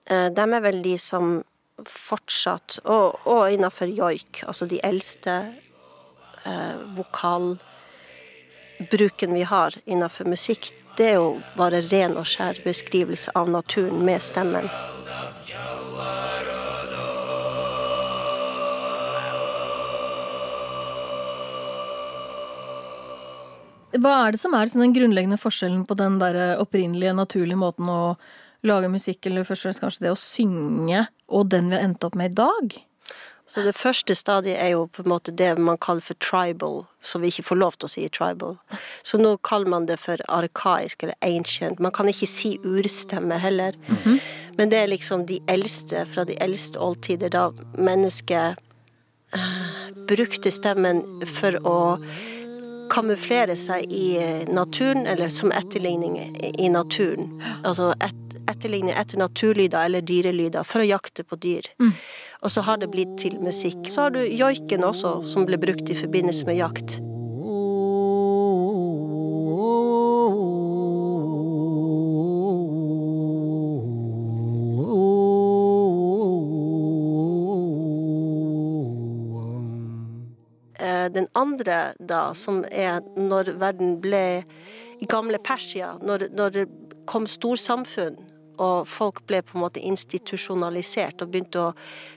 eh, 0.07 0.31
de 0.31 0.41
er 0.41 0.61
vel 0.63 0.81
de 0.85 0.97
som 0.97 1.43
fortsatt, 1.83 2.79
og, 2.85 3.19
og 3.27 3.51
innenfor 3.51 3.87
joik, 3.91 4.43
altså 4.47 4.65
de 4.71 4.79
eldste 4.87 5.51
eh, 6.47 6.75
vokalbruken 6.95 7.59
vi 9.35 9.43
har 9.51 9.75
innenfor 9.83 10.25
musikk, 10.31 10.71
det 10.95 11.05
er 11.11 11.19
jo 11.19 11.41
bare 11.59 11.81
ren 11.91 12.15
og 12.15 12.25
skjær 12.27 12.63
beskrivelse 12.63 13.31
av 13.35 13.49
naturen 13.51 13.99
med 14.07 14.21
stemmen. 14.23 14.69
Hva 24.01 24.13
er 24.25 24.31
det 24.31 24.39
som 24.39 24.53
er 24.55 24.69
sånn 24.71 24.85
den 24.85 24.93
grunnleggende 24.95 25.39
forskjellen 25.41 25.81
på 25.89 25.97
den 25.99 26.19
der 26.21 26.55
opprinnelige, 26.61 27.15
naturlige 27.17 27.59
måten 27.59 27.89
å 27.91 28.15
lage 28.63 28.91
musikk, 28.93 29.25
eller 29.27 29.43
først 29.47 29.65
og 29.65 29.69
fremst 29.69 29.83
kanskje 29.83 30.05
det 30.05 30.13
å 30.13 30.21
synge, 30.21 31.03
og 31.27 31.49
den 31.51 31.71
vi 31.71 31.77
har 31.77 31.83
endt 31.89 32.05
opp 32.07 32.15
med 32.15 32.31
i 32.31 32.39
dag? 32.39 32.77
Så 33.51 33.65
det 33.65 33.73
første 33.75 34.15
stadiet 34.15 34.61
er 34.63 34.69
jo 34.77 34.85
på 34.87 35.03
en 35.03 35.11
måte 35.11 35.33
det 35.35 35.49
man 35.59 35.79
kaller 35.81 36.05
for 36.05 36.15
tribal, 36.23 36.85
som 37.03 37.19
vi 37.19 37.33
ikke 37.33 37.49
får 37.49 37.59
lov 37.59 37.75
til 37.75 37.89
å 37.89 37.91
si 37.91 38.05
tribal. 38.07 38.55
Så 39.03 39.19
nå 39.19 39.33
kaller 39.43 39.73
man 39.73 39.89
det 39.89 39.97
for 39.99 40.23
arkaisk 40.31 41.03
eller 41.03 41.17
ancient. 41.25 41.81
Man 41.83 41.91
kan 41.91 42.07
ikke 42.07 42.29
si 42.31 42.53
urstemme 42.63 43.41
heller. 43.43 43.75
Men 44.57 44.69
det 44.69 44.77
er 44.83 44.87
liksom 44.91 45.25
de 45.29 45.39
eldste 45.49 46.05
fra 46.13 46.25
de 46.27 46.35
eldste 46.43 46.79
oldtider, 46.79 47.29
da 47.33 47.49
mennesket 47.77 48.59
eh, 49.33 49.61
brukte 50.09 50.51
stemmen 50.51 51.03
for 51.25 51.55
å 51.67 51.77
kamuflere 52.91 53.55
seg 53.55 53.87
i 53.95 54.17
eh, 54.19 54.41
naturen, 54.51 55.05
eller 55.07 55.29
som 55.31 55.51
etterligning 55.55 56.17
i- 56.57 56.69
naturen. 56.69 57.29
Altså 57.63 57.93
et, 58.03 58.17
etterligne 58.51 58.91
etter 58.99 59.17
naturlyder 59.21 59.85
eller 59.87 60.01
dyrelyder 60.03 60.65
for 60.67 60.83
å 60.83 60.87
jakte 60.89 61.23
på 61.23 61.37
dyr. 61.39 61.69
Og 62.41 62.49
så 62.51 62.63
har 62.65 62.81
det 62.81 62.89
blitt 62.91 63.13
til 63.21 63.37
musikk. 63.39 63.87
Så 63.93 64.01
har 64.07 64.09
du 64.15 64.19
joiken 64.25 64.83
også, 64.83 65.21
som 65.29 65.45
ble 65.47 65.59
brukt 65.61 65.87
i 65.93 65.95
forbindelse 65.95 66.45
med 66.49 66.57
jakt. 66.59 66.97
Andre, 81.51 81.93
da, 81.99 82.31
som 82.33 82.63
er 82.71 83.01
når 83.19 83.55
verden 83.61 83.97
ble 84.03 84.43
i 85.01 85.07
gamle 85.09 85.39
Persia, 85.43 85.95
når, 86.01 86.29
når 86.37 86.53
det 86.55 86.67
kom 87.09 87.27
storsamfunn, 87.27 88.19
og 88.61 88.85
folk 88.89 89.23
ble 89.25 89.39
på 89.41 89.55
en 89.57 89.63
måte 89.63 89.81
institusjonalisert 89.81 91.23
og 91.23 91.31
begynte 91.33 91.63
å 91.63 91.71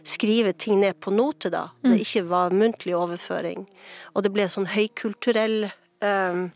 skrive 0.04 0.52
ting 0.52 0.82
ned 0.82 0.98
på 1.00 1.14
note, 1.14 1.48
da. 1.48 1.70
Det 1.80 2.02
ikke 2.02 2.26
var 2.28 2.52
muntlig 2.52 2.92
overføring. 2.98 3.64
Og 4.12 4.26
det 4.26 4.32
ble 4.34 4.50
sånn 4.52 4.68
høykulturell 4.74 5.70
um, 6.04 6.50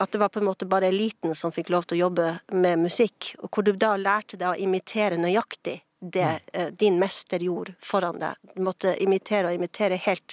At 0.00 0.12
det 0.14 0.20
var 0.22 0.30
på 0.32 0.40
en 0.40 0.46
måte 0.46 0.64
bare 0.70 0.88
eliten 0.88 1.34
som 1.36 1.52
fikk 1.52 1.68
lov 1.74 1.88
til 1.88 1.98
å 1.98 2.04
jobbe 2.06 2.28
med 2.56 2.84
musikk. 2.86 3.34
Og 3.42 3.50
hvor 3.50 3.66
du 3.66 3.74
da 3.76 3.96
lærte 4.00 4.38
deg 4.40 4.54
å 4.54 4.60
imitere 4.68 5.18
nøyaktig 5.20 5.80
det 6.00 6.40
eh, 6.52 6.70
din 6.72 6.96
mester 6.98 7.42
gjorde 7.44 7.74
foran 7.78 8.18
deg. 8.22 8.38
Du 8.54 8.62
måtte 8.64 8.94
imitere 9.02 9.50
og 9.50 9.58
imitere 9.58 9.98
helt 10.00 10.32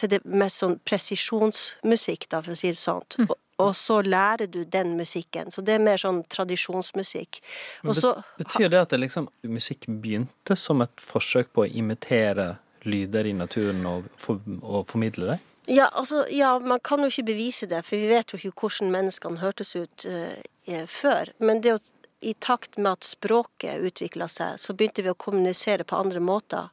til 0.00 0.12
det 0.14 0.20
mest 0.24 0.62
sånn 0.62 0.78
presisjonsmusikk, 0.86 2.28
da, 2.32 2.42
for 2.44 2.54
å 2.54 2.58
si 2.58 2.72
det 2.72 2.80
sånn. 2.80 3.28
Og, 3.28 3.36
og 3.62 3.72
så 3.78 4.00
lærer 4.02 4.50
du 4.50 4.64
den 4.64 4.96
musikken. 4.98 5.52
Så 5.54 5.62
det 5.62 5.76
er 5.76 5.86
mer 5.86 6.00
sånn 6.00 6.22
tradisjonsmusikk. 6.30 7.40
Og 7.86 7.96
så 7.98 8.16
Betyr 8.40 8.72
det 8.72 8.82
at 8.82 8.94
det 8.94 9.02
liksom, 9.04 9.30
musikk 9.46 9.86
begynte 9.88 10.58
som 10.58 10.82
et 10.84 11.02
forsøk 11.12 11.52
på 11.54 11.64
å 11.64 11.70
imitere 11.70 12.54
lyder 12.84 13.30
i 13.30 13.32
naturen 13.36 13.84
og, 13.88 14.08
for, 14.20 14.42
og 14.60 14.88
formidle 14.90 15.34
det? 15.34 15.40
Ja, 15.66 15.88
altså, 15.88 16.26
ja, 16.28 16.58
man 16.60 16.80
kan 16.84 17.00
jo 17.00 17.08
ikke 17.08 17.30
bevise 17.30 17.66
det, 17.70 17.80
for 17.86 17.96
vi 17.96 18.10
vet 18.10 18.34
jo 18.34 18.40
ikke 18.40 18.66
hvordan 18.66 18.92
menneskene 18.92 19.40
hørtes 19.40 19.72
ut 19.78 20.04
eh, 20.04 20.84
før. 20.90 21.32
Men 21.40 21.62
det 21.64 21.78
å, 21.78 21.78
i 22.20 22.34
takt 22.36 22.76
med 22.76 22.98
at 22.98 23.08
språket 23.08 23.80
utvikla 23.80 24.28
seg, 24.28 24.58
så 24.60 24.76
begynte 24.76 25.04
vi 25.04 25.12
å 25.12 25.16
kommunisere 25.16 25.86
på 25.88 25.96
andre 25.96 26.20
måter. 26.20 26.68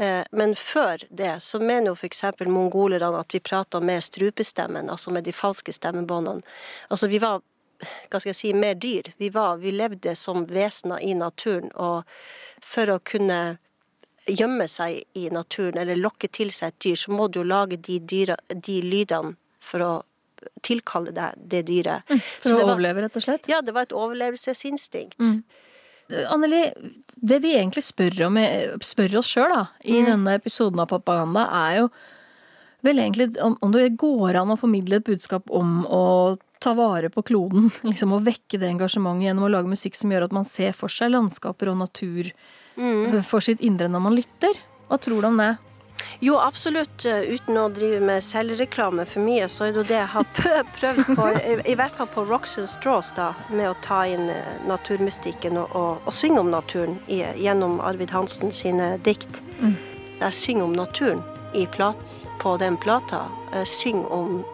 Eh, 0.00 0.24
men 0.32 0.54
før 0.56 1.04
det 1.10 1.34
så 1.44 1.60
mener 1.60 1.92
jo 1.92 1.96
f.eks. 1.96 2.22
mongolerne 2.46 3.20
at 3.20 3.34
vi 3.34 3.40
prata 3.40 3.80
med 3.80 4.04
strupestemmen, 4.04 4.90
altså 4.90 5.12
med 5.12 5.24
de 5.24 5.32
falske 5.36 5.72
stemmebåndene. 5.72 6.40
Altså 6.88 7.10
vi 7.12 7.20
var 7.22 7.42
hva 7.82 8.20
skal 8.20 8.30
jeg 8.30 8.38
si, 8.38 8.52
mer 8.54 8.76
dyr. 8.78 9.08
Vi, 9.18 9.28
var, 9.34 9.56
vi 9.58 9.72
levde 9.74 10.14
som 10.14 10.44
vesener 10.46 11.02
i 11.02 11.16
naturen, 11.18 11.70
og 11.74 12.04
for 12.62 12.92
å 12.94 13.00
kunne 13.02 13.58
gjemme 14.30 14.68
seg 14.70 15.00
i 15.18 15.24
naturen 15.34 15.80
eller 15.82 15.98
lokke 15.98 16.30
til 16.30 16.52
seg 16.54 16.70
et 16.70 16.84
dyr, 16.84 17.00
så 17.00 17.10
må 17.10 17.26
du 17.26 17.40
jo 17.40 17.48
lage 17.48 17.80
de, 17.82 17.98
dyra, 17.98 18.36
de 18.54 18.78
lydene 18.86 19.34
for 19.62 19.82
å 19.82 19.92
tilkalle 20.62 21.10
deg 21.14 21.42
det 21.50 21.64
dyret. 21.68 22.06
Mm, 22.10 22.22
For 22.42 22.62
å 22.62 22.70
overleve, 22.72 23.02
rett 23.04 23.18
og 23.18 23.24
slett? 23.24 23.50
Ja, 23.50 23.60
det 23.62 23.74
var 23.74 23.86
et 23.86 23.94
overlevelsesinstinkt. 23.94 25.18
Anneli, 26.10 26.64
det 27.16 27.38
vi 27.44 27.54
egentlig 27.56 27.84
spør, 27.86 28.26
om, 28.26 28.38
spør 28.84 29.20
oss 29.20 29.30
sjøl 29.32 29.54
i 29.84 30.02
denne 30.04 30.34
episoden 30.36 30.82
av 30.82 30.90
Propaganda, 30.90 31.46
er 31.68 31.78
jo 31.82 31.86
vel 32.82 32.98
egentlig 32.98 33.30
om, 33.40 33.54
om 33.62 33.72
det 33.72 33.94
går 34.00 34.40
an 34.40 34.52
å 34.52 34.58
formidle 34.60 34.98
et 34.98 35.06
budskap 35.06 35.50
om 35.54 35.84
å 35.86 36.02
ta 36.62 36.74
vare 36.78 37.10
på 37.10 37.24
kloden. 37.26 37.70
Liksom 37.88 38.14
Å 38.14 38.22
vekke 38.22 38.60
det 38.60 38.70
engasjementet 38.70 39.28
gjennom 39.28 39.48
å 39.48 39.52
lage 39.54 39.70
musikk 39.70 39.98
som 39.98 40.12
gjør 40.12 40.28
at 40.28 40.36
man 40.36 40.48
ser 40.48 40.74
for 40.76 40.92
seg 40.92 41.14
landskaper 41.14 41.72
og 41.72 41.80
natur 41.82 42.32
for 43.28 43.44
sitt 43.44 43.60
indre 43.60 43.90
når 43.90 44.06
man 44.06 44.16
lytter. 44.16 44.58
Hva 44.88 44.98
tror 45.00 45.22
du 45.22 45.28
om 45.28 45.40
det? 45.40 45.54
Jo, 46.24 46.38
absolutt. 46.38 47.04
eh, 47.04 47.34
Uten 47.34 47.58
å 47.58 47.68
drive 47.68 48.00
med 48.00 48.22
selvreklame 48.24 49.06
for 49.10 49.24
mye, 49.26 49.48
så 49.50 49.64
er 49.66 49.72
det 49.72 49.80
jo 49.82 49.88
det 49.88 49.98
jeg 49.98 50.10
har 50.12 50.28
prøvd 50.78 51.08
på, 51.18 51.28
i, 51.66 51.74
hvert 51.74 51.96
fall 51.98 52.10
på 52.14 52.24
Rocks 52.28 52.58
and 52.58 52.70
Straws, 52.70 53.10
da, 53.16 53.32
med 53.50 53.70
å 53.70 53.76
ta 53.82 54.04
inn 54.06 54.28
eh, 54.30 54.52
naturmystikken 54.70 55.58
og, 55.58 55.74
og, 55.74 56.06
og 56.06 56.14
synge 56.14 56.44
om 56.44 56.52
naturen 56.54 56.98
i, 57.08 57.24
gjennom 57.42 57.80
Arvid 57.82 58.14
Hansen 58.14 58.54
sine 58.54 58.96
dikt. 59.02 59.40
Mm. 59.62 59.76
jeg 60.20 60.34
synger 60.34 60.64
om 60.64 60.76
naturen 60.78 61.22
i 61.54 61.66
plat, 61.66 61.98
på 62.42 62.56
den 62.58 62.76
plata. 62.76 63.24
Jeg 63.52 63.68
synger 63.70 64.12
om 64.12 64.44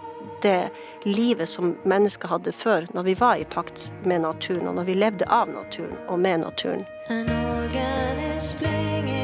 det 0.43 0.71
livet 1.05 1.49
som 1.49 1.75
mennesker 1.89 2.29
hadde 2.29 2.53
før, 2.53 2.89
når 2.97 3.03
vi 3.03 3.15
var 3.21 3.37
i 3.37 3.45
pakt 3.45 3.91
med 4.05 4.25
naturen, 4.25 4.69
og 4.69 4.81
når 4.81 4.89
vi 4.89 4.97
levde 4.97 5.29
av 5.29 5.49
naturen 5.53 5.97
og 6.09 6.19
med 6.21 6.45
naturen. 6.45 6.85
An 7.09 7.29
organ 7.29 8.21
is 8.37 8.53
playing 8.57 9.18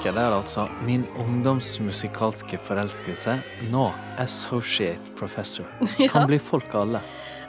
Anneli 0.00 0.16
er 0.16 0.30
der, 0.30 0.32
altså. 0.32 0.62
Min 0.86 1.02
ungdomsmusikalske 1.20 2.56
forelskelse. 2.64 3.34
Nå 3.68 3.90
associate 4.18 5.12
professor. 5.18 5.66
Kan 6.12 6.24
bli 6.26 6.38
folk 6.40 6.72
alle. 6.72 7.02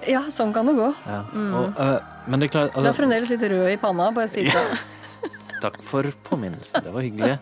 Ja, 0.04 0.26
sånn 0.34 0.52
kan 0.52 0.68
det 0.68 0.74
gå. 0.76 0.90
Ja. 1.06 1.22
Og, 1.32 1.78
uh, 1.78 2.26
men 2.28 2.42
det 2.42 2.50
er 2.50 2.52
klart 2.52 2.74
Du 2.74 2.80
er 2.82 2.88
altså, 2.90 2.98
fremdeles 2.98 3.32
litt 3.32 3.46
rød 3.54 3.70
i 3.70 3.78
panna, 3.80 4.10
bare 4.12 4.28
si 4.34 4.44
det. 4.50 4.64
Takk 5.62 5.78
for 5.86 6.10
påminnelsen. 6.28 6.84
Det 6.84 6.92
var 6.92 7.06
hyggelig. 7.06 7.38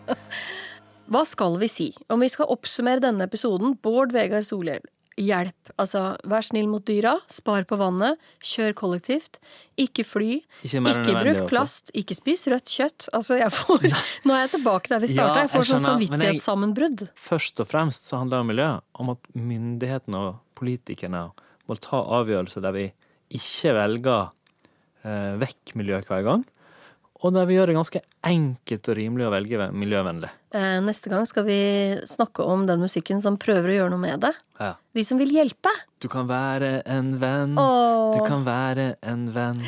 Hva 1.10 1.24
skal 1.26 1.58
vi 1.58 1.70
si? 1.72 1.88
Om 2.12 2.22
vi 2.22 2.30
skal 2.30 2.52
oppsummere 2.52 3.02
denne 3.02 3.26
episoden, 3.26 3.74
Bård 3.82 4.14
Vegar 4.14 4.44
Solhjell. 4.46 4.84
Hjelp. 5.20 5.72
Altså, 5.76 6.02
vær 6.28 6.44
snill 6.46 6.68
mot 6.70 6.84
dyra, 6.86 7.12
spar 7.28 7.66
på 7.68 7.76
vannet, 7.80 8.20
kjør 8.46 8.72
kollektivt, 8.78 9.36
ikke 9.80 10.04
fly, 10.06 10.30
Ikke 10.64 10.80
ikke 10.80 11.16
bruk 11.18 11.42
plast, 11.50 11.92
ikke 11.96 12.16
spis 12.16 12.46
rødt 12.48 12.72
kjøtt. 12.72 13.08
Altså, 13.16 13.36
jeg 13.40 13.52
får 13.52 13.84
Nå 14.26 14.36
er 14.36 14.46
jeg 14.46 14.54
tilbake 14.56 14.92
der 14.92 15.04
vi 15.04 15.12
starta. 15.12 15.44
Jeg 15.44 15.52
får 15.52 15.64
jeg 15.64 15.70
sånn 15.74 15.86
samvittighetssammenbrudd. 15.86 17.06
Først 17.20 17.60
og 17.60 17.68
fremst 17.68 18.08
så 18.08 18.22
handler 18.22 18.38
det 18.38 18.44
om 18.46 18.52
miljø, 18.54 18.70
om 19.04 19.12
at 19.14 19.30
myndighetene 19.36 20.24
og 20.24 20.40
politikerne 20.60 21.26
må 21.68 21.76
ta 21.80 22.00
avgjørelser 22.20 22.64
der 22.64 22.76
vi 22.76 22.86
ikke 23.36 23.74
velger 23.76 24.32
eh, 25.06 25.36
vekk 25.40 25.76
miljø 25.78 26.00
hver 26.08 26.24
gang, 26.26 26.48
og 27.22 27.34
der 27.36 27.44
vi 27.48 27.54
gjør 27.58 27.66
det 27.70 27.76
ganske 27.76 28.00
enkelt 28.24 28.88
og 28.88 28.96
rimelig 28.96 29.26
å 29.28 29.32
velge 29.34 29.66
miljøvennlig. 29.76 30.30
Eh, 30.56 30.78
neste 30.82 31.10
gang 31.12 31.26
skal 31.28 31.44
vi 31.46 31.58
snakke 32.08 32.42
om 32.48 32.64
den 32.66 32.80
musikken 32.80 33.20
som 33.22 33.36
prøver 33.40 33.68
å 33.70 33.76
gjøre 33.78 33.90
noe 33.92 34.00
med 34.02 34.20
det. 34.24 34.32
Ja. 34.60 34.74
De 34.96 35.04
som 35.04 35.20
vil 35.20 35.30
hjelpe. 35.36 35.72
Du 36.00 36.08
kan 36.08 36.26
være 36.30 36.80
en 36.88 37.18
venn, 37.20 37.56
Åh. 37.60 38.14
du 38.16 38.22
kan 38.26 38.44
være 38.48 38.94
en 39.02 39.26
venn. 39.36 39.60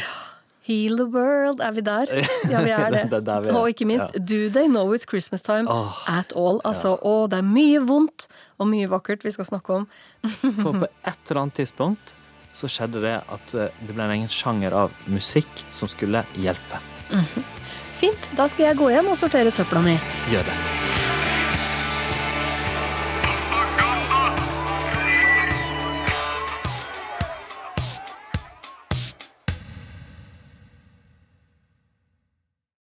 Heal 0.62 0.94
the 0.96 1.04
world. 1.10 1.60
Er 1.60 1.72
vi 1.74 1.82
der? 1.82 2.06
Ja, 2.48 2.60
vi 2.62 2.70
er 2.70 2.90
det. 2.94 3.04
Det 3.10 3.20
er 3.28 3.40
vi 3.42 3.50
er. 3.50 3.56
Og 3.58 3.68
ikke 3.74 3.86
minst, 3.90 4.14
Ja. 4.14 4.20
do 4.22 4.48
they 4.54 4.68
know 4.70 4.92
it's 4.94 5.04
Christmas 5.10 5.42
time 5.42 5.66
Åh, 5.68 6.04
at 6.08 6.32
all? 6.38 6.60
Altså, 6.64 6.96
Og 7.02 7.28
det 7.30 7.40
er 7.42 7.46
mye 7.48 7.80
vondt 7.84 8.28
og 8.58 8.68
mye 8.70 8.86
vakkert 8.88 9.24
vi 9.26 9.32
skal 9.34 9.44
snakke 9.50 9.74
om. 9.82 9.88
For 10.22 10.72
på 10.72 10.86
et 11.04 11.18
eller 11.30 11.42
annet 11.42 11.58
tidspunkt 11.58 12.14
så 12.54 12.68
skjedde 12.68 13.00
det 13.02 13.14
at 13.32 13.54
eh, 13.56 13.68
det 13.80 13.94
ble 13.96 14.04
en 14.04 14.14
egen 14.20 14.28
sjanger 14.30 14.72
av 14.76 14.90
musikk 15.08 15.48
som 15.72 15.88
skulle 15.90 16.22
hjelpe. 16.36 16.80
Fint. 17.98 18.30
Da 18.36 18.48
skal 18.50 18.70
jeg 18.70 18.78
gå 18.80 18.90
hjem 18.90 19.12
og 19.12 19.18
sortere 19.20 19.52
søpla 19.54 19.82
mi. 19.84 19.98
Gjør 20.32 20.48
det. 20.48 20.56